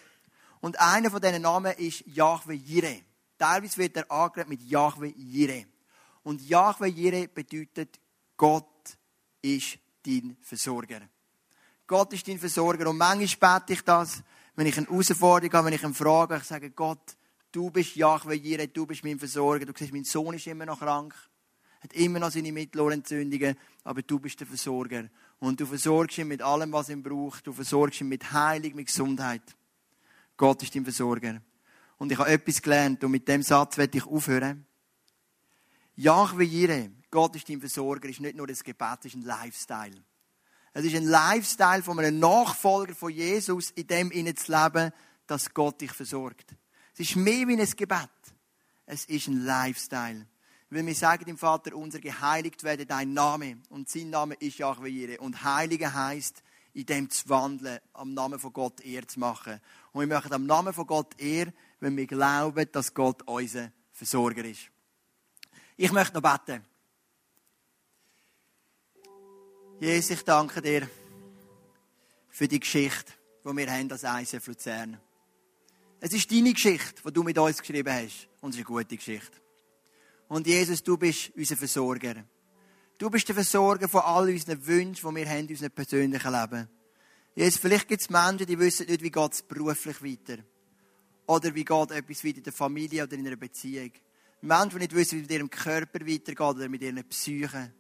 Und 0.63 0.79
einer 0.79 1.11
von 1.11 1.21
diesen 1.21 1.43
Namen 1.43 1.73
ist 1.77 2.07
Yahweh 2.07 2.55
Jireh. 2.55 3.03
Teilweise 3.37 3.79
wird 3.79 3.97
er 3.97 4.11
angeredet 4.11 4.49
mit 4.49 4.63
Yahweh 4.63 5.13
Jireh. 5.17 5.67
Und 6.23 6.41
Yahweh 6.41 6.87
Jireh 6.87 7.27
bedeutet, 7.27 7.99
Gott 8.37 8.97
ist 9.43 9.79
dein 10.07 10.37
Versorger. 10.41 11.01
Gott 11.85 12.13
ist 12.13 12.29
dein 12.29 12.39
Versorger. 12.39 12.89
Und 12.89 12.97
manchmal 12.97 13.59
bete 13.59 13.73
ich 13.73 13.83
das, 13.83 14.23
wenn 14.55 14.69
ich 14.69 14.79
eine 14.79 14.87
Herausforderung 14.87 15.53
habe, 15.53 15.67
wenn 15.67 15.75
ich 15.75 15.85
eine 15.85 15.95
Frage 15.95 16.37
ich 16.37 16.45
sage, 16.45 16.71
Gott, 16.71 17.17
du 17.51 17.69
bist 17.73 17.97
Jahwe 17.97 18.35
Jireh, 18.35 18.69
du 18.69 18.87
bist 18.87 19.03
mein 19.03 19.19
Versorger. 19.19 19.67
Du 19.67 19.73
siehst, 19.77 19.93
mein 19.93 20.05
Sohn 20.05 20.35
ist 20.35 20.47
immer 20.47 20.65
noch 20.65 20.79
krank, 20.79 21.13
hat 21.81 21.93
immer 21.95 22.21
noch 22.21 22.31
seine 22.31 22.53
Mittelohrentzündungen, 22.53 23.59
aber 23.83 24.03
du 24.03 24.21
bist 24.21 24.39
der 24.39 24.47
Versorger. 24.47 25.09
Und 25.41 25.61
du 25.61 25.67
versorgst 25.67 26.19
ihn 26.19 26.29
mit 26.29 26.41
allem, 26.41 26.71
was 26.71 26.89
er 26.89 26.99
braucht. 26.99 27.49
Du 27.49 27.53
versorgst 27.53 28.01
ihn 28.01 28.09
mit 28.09 28.33
Heilung, 28.33 28.77
mit 28.77 28.87
Gesundheit. 28.87 29.43
Gott 30.43 30.61
ist 30.65 30.75
dein 30.75 30.83
Versorger. 30.83 31.41
Und 31.99 32.11
ich 32.11 32.19
habe 32.19 32.31
etwas 32.31 32.61
gelernt 32.61 33.05
und 33.05 33.13
mit 33.13 33.29
dem 33.29 33.45
Satz 33.45 33.79
werde 33.79 33.97
ich 33.97 34.05
aufhören. 34.05 34.67
Jahwe 35.95 36.43
Jireh, 36.43 36.91
Gott 37.13 37.37
ist 37.37 37.49
dein 37.49 37.61
Versorger, 37.61 38.09
ist 38.09 38.19
nicht 38.19 38.37
nur 38.37 38.49
das 38.49 38.65
Gebet, 38.65 38.99
es 38.99 39.15
ist 39.15 39.15
ein 39.15 39.23
Lifestyle. 39.23 40.03
Es 40.73 40.85
ist 40.85 40.97
ein 40.97 41.05
Lifestyle 41.05 41.85
von 41.85 41.97
einem 42.01 42.19
Nachfolger 42.19 42.93
von 42.93 43.13
Jesus, 43.13 43.71
in 43.71 43.87
dem 43.87 44.11
innen 44.11 44.37
zu 44.37 44.51
leben, 44.51 44.91
dass 45.29 45.55
Gott 45.55 45.81
dich 45.81 45.93
versorgt. 45.93 46.57
Es 46.93 46.99
ist 46.99 47.15
mehr 47.15 47.47
wie 47.47 47.57
ein 47.57 47.77
Gebet. 47.77 48.11
Es 48.85 49.05
ist 49.05 49.29
ein 49.29 49.45
Lifestyle. 49.45 50.27
Weil 50.71 50.85
wir 50.85 50.95
sagen 50.97 51.25
dem 51.25 51.39
Vater 51.39 51.77
unser, 51.77 52.01
geheiligt 52.01 52.65
werde 52.65 52.85
dein 52.85 53.13
Name. 53.13 53.59
Und 53.69 53.89
sein 53.89 54.11
Name 54.11 54.35
ist 54.35 54.59
Yahweh 54.59 54.89
Jireh. 54.89 55.19
Und 55.19 55.45
Heilige 55.45 55.95
heißt, 55.95 56.43
in 56.75 56.87
dem 56.87 57.11
zu 57.11 57.29
wandeln, 57.29 57.81
am 57.93 58.15
Namen 58.15 58.39
von 58.39 58.53
Gott 58.53 58.81
ehr 58.81 59.07
zu 59.07 59.21
machen. 59.21 59.61
Und 59.93 60.09
wir 60.09 60.17
machen 60.17 60.33
am 60.33 60.47
Namen 60.47 60.73
von 60.73 60.87
Gott 60.87 61.21
ehr, 61.21 61.53
wenn 61.81 61.97
wir 61.97 62.07
glauben, 62.07 62.67
dass 62.73 62.95
Gott 62.95 63.23
unser 63.23 63.73
Versorger 63.93 64.45
ist. 64.45 64.71
Ich 65.77 65.93
möchte 65.93 66.21
noch 66.21 66.23
beten. 66.23 66.65
Jesus, 69.81 70.11
ich 70.11 70.23
danke 70.23 70.63
dir 70.63 70.89
für 72.29 72.49
die 72.49 72.61
Geschichte, 72.61 73.13
die 73.45 73.57
wir 73.57 73.71
haben 73.71 73.91
als 73.91 74.05
ICF 74.05 74.47
Luzern. 74.47 75.01
Es 76.01 76.13
ist 76.13 76.31
deine 76.31 76.53
Geschichte, 76.53 77.03
die 77.05 77.13
du 77.13 77.23
mit 77.23 77.39
uns 77.39 77.59
geschrieben 77.59 77.93
hast. 77.93 78.29
Und 78.41 78.51
es 78.51 78.57
ist 78.57 78.67
eine 78.67 78.77
gute 78.77 78.97
Geschichte. 78.97 79.39
Und 80.29 80.47
Jesus, 80.47 80.83
du 80.83 80.97
bist 80.97 81.33
unser 81.37 81.57
Versorger. 81.57 82.25
Du 83.03 83.11
bist 83.11 83.27
der 83.27 83.35
Versorger 83.35 83.89
von 83.89 84.03
all 84.03 84.29
unseren 84.29 84.65
Wünschen, 84.65 85.09
die 85.09 85.17
wir 85.17 85.29
haben 85.29 85.41
in 85.41 85.49
unserem 85.49 85.73
persönlichen 85.73 86.33
Leben. 86.33 86.69
Jesus, 87.35 87.59
vielleicht 87.59 87.89
gibt 87.89 88.01
es 88.01 88.09
Menschen, 88.09 88.47
die 88.47 88.57
wissen 88.57 88.87
nicht, 88.87 89.03
wie 89.03 89.11
geht 89.11 89.33
es 89.33 89.43
beruflich 89.43 90.01
weiter. 90.05 90.41
Oder 91.27 91.53
wie 91.53 91.65
geht 91.65 91.91
etwas 91.91 92.25
weiter 92.25 92.37
in 92.37 92.43
der 92.45 92.53
Familie 92.53 93.03
oder 93.03 93.15
in 93.15 93.27
einer 93.27 93.35
Beziehung. 93.35 93.91
Menschen, 94.43 94.71
die 94.71 94.79
nicht 94.79 94.95
wissen, 94.95 95.19
wie 95.19 95.23
es 95.23 95.29
mit 95.29 95.31
ihrem 95.33 95.51
Körper 95.51 96.07
weitergeht 96.07 96.41
oder 96.41 96.69
mit 96.69 96.81
ihren 96.81 97.03
Psychen. 97.09 97.75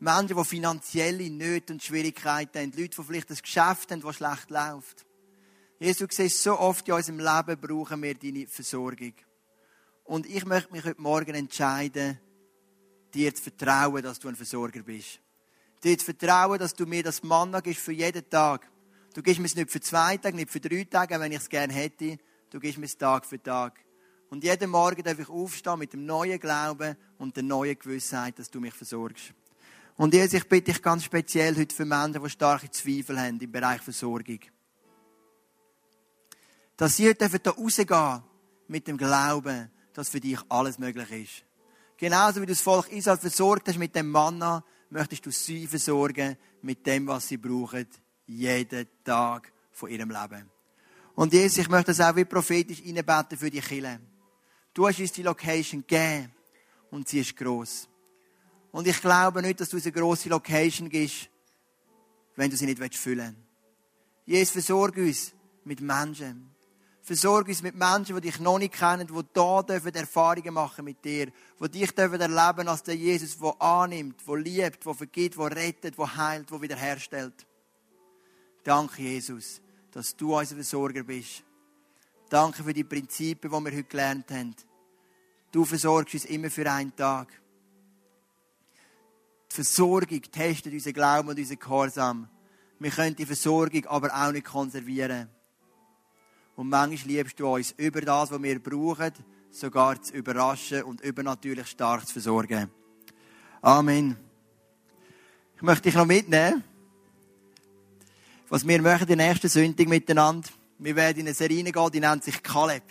Menschen, 0.00 0.36
die 0.36 0.44
finanzielle 0.44 1.30
Nöte 1.30 1.72
und 1.72 1.82
Schwierigkeiten 1.82 2.58
haben. 2.58 2.72
Leute, 2.76 3.00
die 3.00 3.04
vielleicht 3.04 3.30
ein 3.30 3.38
Geschäft 3.40 3.90
haben, 3.90 4.02
das 4.02 4.16
schlecht 4.16 4.50
läuft. 4.50 5.06
Jesus, 5.80 6.08
du 6.08 6.14
siehst, 6.14 6.42
so 6.42 6.58
oft 6.58 6.86
in 6.86 6.92
unserem 6.92 7.20
Leben 7.20 7.58
brauchen 7.58 8.02
wir 8.02 8.14
deine 8.14 8.46
Versorgung. 8.46 9.14
Und 10.04 10.26
ich 10.26 10.44
möchte 10.44 10.72
mich 10.72 10.84
heute 10.84 11.00
Morgen 11.00 11.34
entscheiden, 11.34 12.20
dir 13.14 13.34
zu 13.34 13.42
vertrauen, 13.42 14.02
dass 14.02 14.18
du 14.18 14.28
ein 14.28 14.36
Versorger 14.36 14.82
bist. 14.82 15.20
Dir 15.82 15.96
zu 15.96 16.04
vertrauen, 16.04 16.58
dass 16.58 16.74
du 16.74 16.86
mir 16.86 17.02
das 17.02 17.22
Manna 17.22 17.60
gibst 17.60 17.82
für 17.82 17.92
jeden 17.92 18.28
Tag. 18.28 18.68
Du 19.14 19.22
gibst 19.22 19.40
mir 19.40 19.46
es 19.46 19.54
nicht 19.54 19.70
für 19.70 19.80
zwei 19.80 20.16
Tage, 20.16 20.36
nicht 20.36 20.50
für 20.50 20.60
drei 20.60 20.84
Tage, 20.84 21.18
wenn 21.18 21.32
ich 21.32 21.38
es 21.38 21.48
gerne 21.48 21.72
hätte. 21.72 22.18
Du 22.50 22.60
gibst 22.60 22.78
mir 22.78 22.86
es 22.86 22.96
Tag 22.96 23.24
für 23.24 23.42
Tag. 23.42 23.80
Und 24.30 24.44
jeden 24.44 24.70
Morgen 24.70 25.02
darf 25.02 25.18
ich 25.18 25.28
aufstehen 25.28 25.78
mit 25.78 25.92
dem 25.92 26.04
neuen 26.04 26.38
Glauben 26.38 26.96
und 27.18 27.34
der 27.34 27.42
neuen 27.42 27.78
Gewissheit, 27.78 28.38
dass 28.38 28.50
du 28.50 28.60
mich 28.60 28.74
versorgst. 28.74 29.32
Und 29.96 30.14
Jesus, 30.14 30.34
ich 30.34 30.48
bitte 30.48 30.72
dich 30.72 30.82
ganz 30.82 31.04
speziell 31.04 31.56
heute 31.56 31.74
für 31.74 31.84
Menschen, 31.84 32.22
die 32.22 32.30
starke 32.30 32.70
Zweifel 32.70 33.18
haben 33.18 33.40
im 33.40 33.50
Bereich 33.50 33.80
Versorgung. 33.80 34.40
Dass 36.76 36.96
sie 36.96 37.08
heute 37.08 37.50
rausgehen 37.50 38.22
mit 38.68 38.86
dem 38.86 38.96
Glauben, 38.96 39.70
dass 39.94 40.10
für 40.10 40.20
dich 40.20 40.38
alles 40.48 40.78
möglich 40.78 41.10
ist. 41.10 41.47
Genauso 41.98 42.40
wie 42.40 42.46
du 42.46 42.52
das 42.52 42.60
Volk 42.60 42.92
Israel 42.92 43.18
versorgt 43.18 43.68
hast 43.68 43.76
mit 43.76 43.94
dem 43.94 44.08
Manna, 44.08 44.64
möchtest 44.88 45.26
du 45.26 45.32
sie 45.32 45.66
versorgen 45.66 46.36
mit 46.62 46.86
dem, 46.86 47.08
was 47.08 47.26
sie 47.26 47.36
brauchen, 47.36 47.88
jeden 48.24 48.86
Tag 49.04 49.52
von 49.72 49.90
ihrem 49.90 50.10
Leben. 50.10 50.48
Und 51.16 51.32
Jesus, 51.32 51.58
ich 51.58 51.68
möchte 51.68 51.90
das 51.90 52.00
auch 52.00 52.14
wie 52.14 52.24
prophetisch 52.24 52.82
einbeten 52.86 53.36
für 53.36 53.50
die 53.50 53.60
Kille. 53.60 54.00
Du 54.72 54.86
hast 54.86 55.00
uns 55.00 55.10
die 55.10 55.24
Location 55.24 55.84
gegeben 55.84 56.32
und 56.92 57.08
sie 57.08 57.18
ist 57.18 57.36
gross. 57.36 57.88
Und 58.70 58.86
ich 58.86 59.00
glaube 59.00 59.42
nicht, 59.42 59.60
dass 59.60 59.70
du 59.70 59.78
eine 59.78 59.90
grosse 59.90 60.28
Location 60.28 60.88
gibst, 60.88 61.28
wenn 62.36 62.48
du 62.48 62.56
sie 62.56 62.66
nicht 62.66 62.94
füllen 62.94 63.34
willst. 63.34 63.48
Jesus, 64.24 64.52
versorge 64.52 65.02
uns 65.02 65.32
mit 65.64 65.80
Menschen. 65.80 66.54
Versorge 67.08 67.52
uns 67.52 67.62
mit 67.62 67.74
Menschen, 67.74 68.16
die 68.16 68.20
dich 68.20 68.38
noch 68.38 68.58
nicht 68.58 68.74
kennen, 68.74 69.06
die 69.06 69.14
hier 69.14 69.62
dürfen 69.62 69.94
Erfahrungen 69.94 70.52
machen 70.52 70.84
mit 70.84 71.02
dir, 71.02 71.32
die 71.58 71.68
dich 71.70 71.90
dürfen 71.92 72.20
erleben 72.20 72.68
als 72.68 72.82
der 72.82 72.96
Jesus, 72.96 73.38
der 73.38 73.62
annimmt, 73.62 74.20
der 74.28 74.36
liebt, 74.36 74.84
der 74.84 74.92
vergibt, 74.92 75.38
der 75.38 75.56
rettet, 75.56 75.96
der 75.96 76.16
heilt, 76.16 76.50
der 76.50 76.60
wiederherstellt. 76.60 77.46
Danke, 78.62 79.00
Jesus, 79.00 79.62
dass 79.90 80.14
du 80.16 80.36
unser 80.36 80.56
Versorger 80.56 81.02
bist. 81.02 81.44
Danke 82.28 82.62
für 82.62 82.74
die 82.74 82.84
Prinzipien, 82.84 83.50
die 83.50 83.64
wir 83.64 83.72
heute 83.78 83.84
gelernt 83.84 84.30
haben. 84.30 84.54
Du 85.50 85.64
versorgst 85.64 86.12
uns 86.12 86.26
immer 86.26 86.50
für 86.50 86.70
einen 86.70 86.94
Tag. 86.94 87.28
Die 89.50 89.54
Versorgung 89.54 90.20
testet 90.30 90.74
unseren 90.74 90.92
Glauben 90.92 91.30
und 91.30 91.38
unseren 91.38 91.58
Gehorsam. 91.58 92.28
Wir 92.78 92.90
können 92.90 93.16
die 93.16 93.24
Versorgung 93.24 93.86
aber 93.86 94.14
auch 94.14 94.30
nicht 94.30 94.44
konservieren. 94.44 95.30
Und 96.58 96.70
manchmal 96.70 97.14
liebst 97.14 97.38
du 97.38 97.46
uns 97.46 97.72
über 97.76 98.00
das, 98.00 98.32
was 98.32 98.42
wir 98.42 98.60
brauchen, 98.60 99.12
sogar 99.48 100.02
zu 100.02 100.12
überraschen 100.12 100.82
und 100.82 101.00
übernatürlich 101.02 101.68
stark 101.68 102.04
zu 102.04 102.14
versorgen. 102.14 102.68
Amen. 103.62 104.16
Ich 105.54 105.62
möchte 105.62 105.82
dich 105.82 105.94
noch 105.94 106.04
mitnehmen, 106.04 106.64
was 108.48 108.66
wir 108.66 108.82
machen 108.82 109.06
der 109.06 109.14
nächsten 109.14 109.48
Sonntag 109.48 109.86
miteinander. 109.86 110.48
Wir 110.80 110.96
werden 110.96 111.20
in 111.20 111.26
eine 111.26 111.34
Serie 111.34 111.62
gehen, 111.62 111.90
die 111.92 112.00
nennt 112.00 112.24
sich 112.24 112.42
Kaleb. 112.42 112.82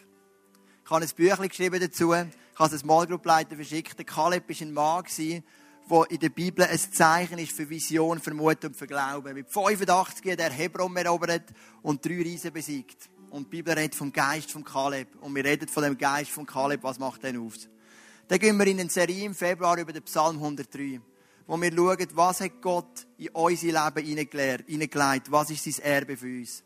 Ich 0.86 0.90
habe 0.90 1.04
ein 1.04 1.12
Büchlein 1.14 1.50
geschrieben 1.50 1.82
dazu. 1.82 2.14
Ich 2.14 2.20
habe 2.20 2.68
es 2.68 2.72
als 2.72 2.86
Malgruppleiter 2.86 3.58
verschickt. 3.58 3.98
Der 3.98 4.06
Kaleb 4.06 4.48
war 4.48 4.62
ein 4.62 4.72
Mann, 4.72 5.44
wo 5.88 6.04
in 6.06 6.20
der 6.20 6.30
Bibel 6.30 6.64
ein 6.64 6.80
Zeichen 6.80 7.38
ist 7.38 7.52
für 7.52 7.70
Vision, 7.70 8.22
Mut 8.32 8.64
und 8.64 8.78
für 8.78 8.88
Glauben. 8.88 9.34
Mit 9.34 9.50
85 9.50 10.32
hat 10.32 10.40
er 10.40 10.52
Hebron 10.52 10.96
erobert 10.96 11.54
und 11.82 12.06
drei 12.06 12.22
Riesen 12.22 12.54
besiegt. 12.54 13.10
Und 13.30 13.46
die 13.46 13.58
Bibel 13.58 13.74
redet 13.74 13.96
vom 13.96 14.12
Geist 14.12 14.52
von 14.52 14.64
Kaleb. 14.64 15.08
Und 15.22 15.36
wir 15.36 15.44
reden 15.44 15.68
von 15.68 15.84
dem 15.84 15.98
Geist 15.98 16.32
von 16.32 16.46
Kaleb. 16.46 16.84
Was 16.84 17.00
macht 17.00 17.24
den 17.24 17.38
auf? 17.38 17.54
Dann 18.28 18.40
gehen 18.40 18.58
wir 18.58 18.68
in 18.68 18.80
eine 18.80 18.90
Serie 18.90 19.26
im 19.26 19.34
Februar 19.34 19.78
über 19.78 19.94
den 19.94 20.04
Psalm 20.04 20.36
103, 20.36 21.00
wo 21.46 21.60
wir 21.62 21.74
schauen, 21.74 22.08
was 22.14 22.42
hat 22.42 22.62
Gott 22.62 23.08
in 23.18 23.30
unser 23.30 23.68
Leben 23.68 24.06
hineingelegt, 24.06 25.32
was 25.32 25.50
ist 25.50 25.64
sein 25.64 25.86
Erbe 25.86 26.18
für 26.18 26.26
uns. 26.26 26.62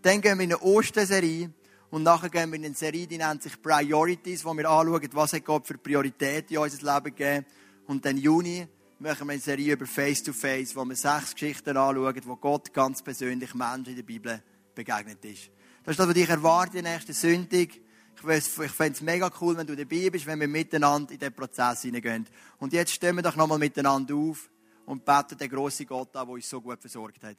Dann 0.00 0.22
gehen 0.22 0.38
wir 0.38 0.44
in 0.44 0.54
eine 0.54 0.62
Osterserie 0.62 1.50
und 1.90 2.02
nachher 2.02 2.30
gehen 2.30 2.50
wir 2.50 2.56
in 2.56 2.64
eine 2.64 2.74
Serie, 2.74 3.06
die 3.06 3.18
nennt 3.18 3.42
sich 3.42 3.60
Priorities, 3.60 4.42
wo 4.42 4.54
wir 4.54 4.70
anschauen, 4.70 5.08
was 5.12 5.34
hat 5.34 5.44
Gott 5.44 5.66
für 5.66 5.76
Prioritäten 5.76 6.56
in 6.56 6.62
unser 6.62 6.94
Leben 6.94 7.14
gegeben 7.14 7.46
und 7.86 8.04
dann 8.06 8.16
Juni 8.16 8.66
machen 8.98 9.26
wir 9.26 9.32
eine 9.32 9.40
Serie 9.40 9.74
über 9.74 9.84
Face-to-Face, 9.84 10.74
wo 10.74 10.84
wir 10.86 10.96
sechs 10.96 11.34
Geschichten 11.34 11.76
anschauen, 11.76 12.22
wo 12.24 12.36
Gott 12.36 12.72
ganz 12.72 13.02
persönlich 13.02 13.54
Menschen 13.54 13.88
in 13.88 13.96
der 13.96 14.02
Bibel 14.02 14.42
begegnet 14.74 15.22
ist. 15.26 15.50
Das 15.84 15.94
ist 15.94 15.98
das, 15.98 16.08
was 16.08 16.16
ich 16.16 16.28
erwarte 16.28 16.80
nächsten 16.80 17.12
Sonntag. 17.12 17.70
Ich 18.14 18.70
fände 18.70 18.92
es 18.92 19.00
mega 19.00 19.28
cool, 19.40 19.56
wenn 19.56 19.66
du 19.66 19.74
dabei 19.74 20.10
bist, 20.10 20.26
wenn 20.26 20.38
wir 20.38 20.46
miteinander 20.46 21.12
in 21.12 21.18
diesen 21.18 21.34
Prozess 21.34 21.82
hineingehen. 21.82 22.28
Und 22.58 22.72
jetzt 22.72 22.92
stehen 22.92 23.16
wir 23.16 23.22
doch 23.22 23.34
nochmal 23.34 23.58
miteinander 23.58 24.14
auf 24.14 24.48
und 24.86 25.04
beten 25.04 25.36
den 25.36 25.50
grossen 25.50 25.86
Gott 25.86 26.14
an, 26.14 26.26
der 26.26 26.34
uns 26.34 26.48
so 26.48 26.60
gut 26.60 26.80
versorgt 26.80 27.24
hat. 27.24 27.36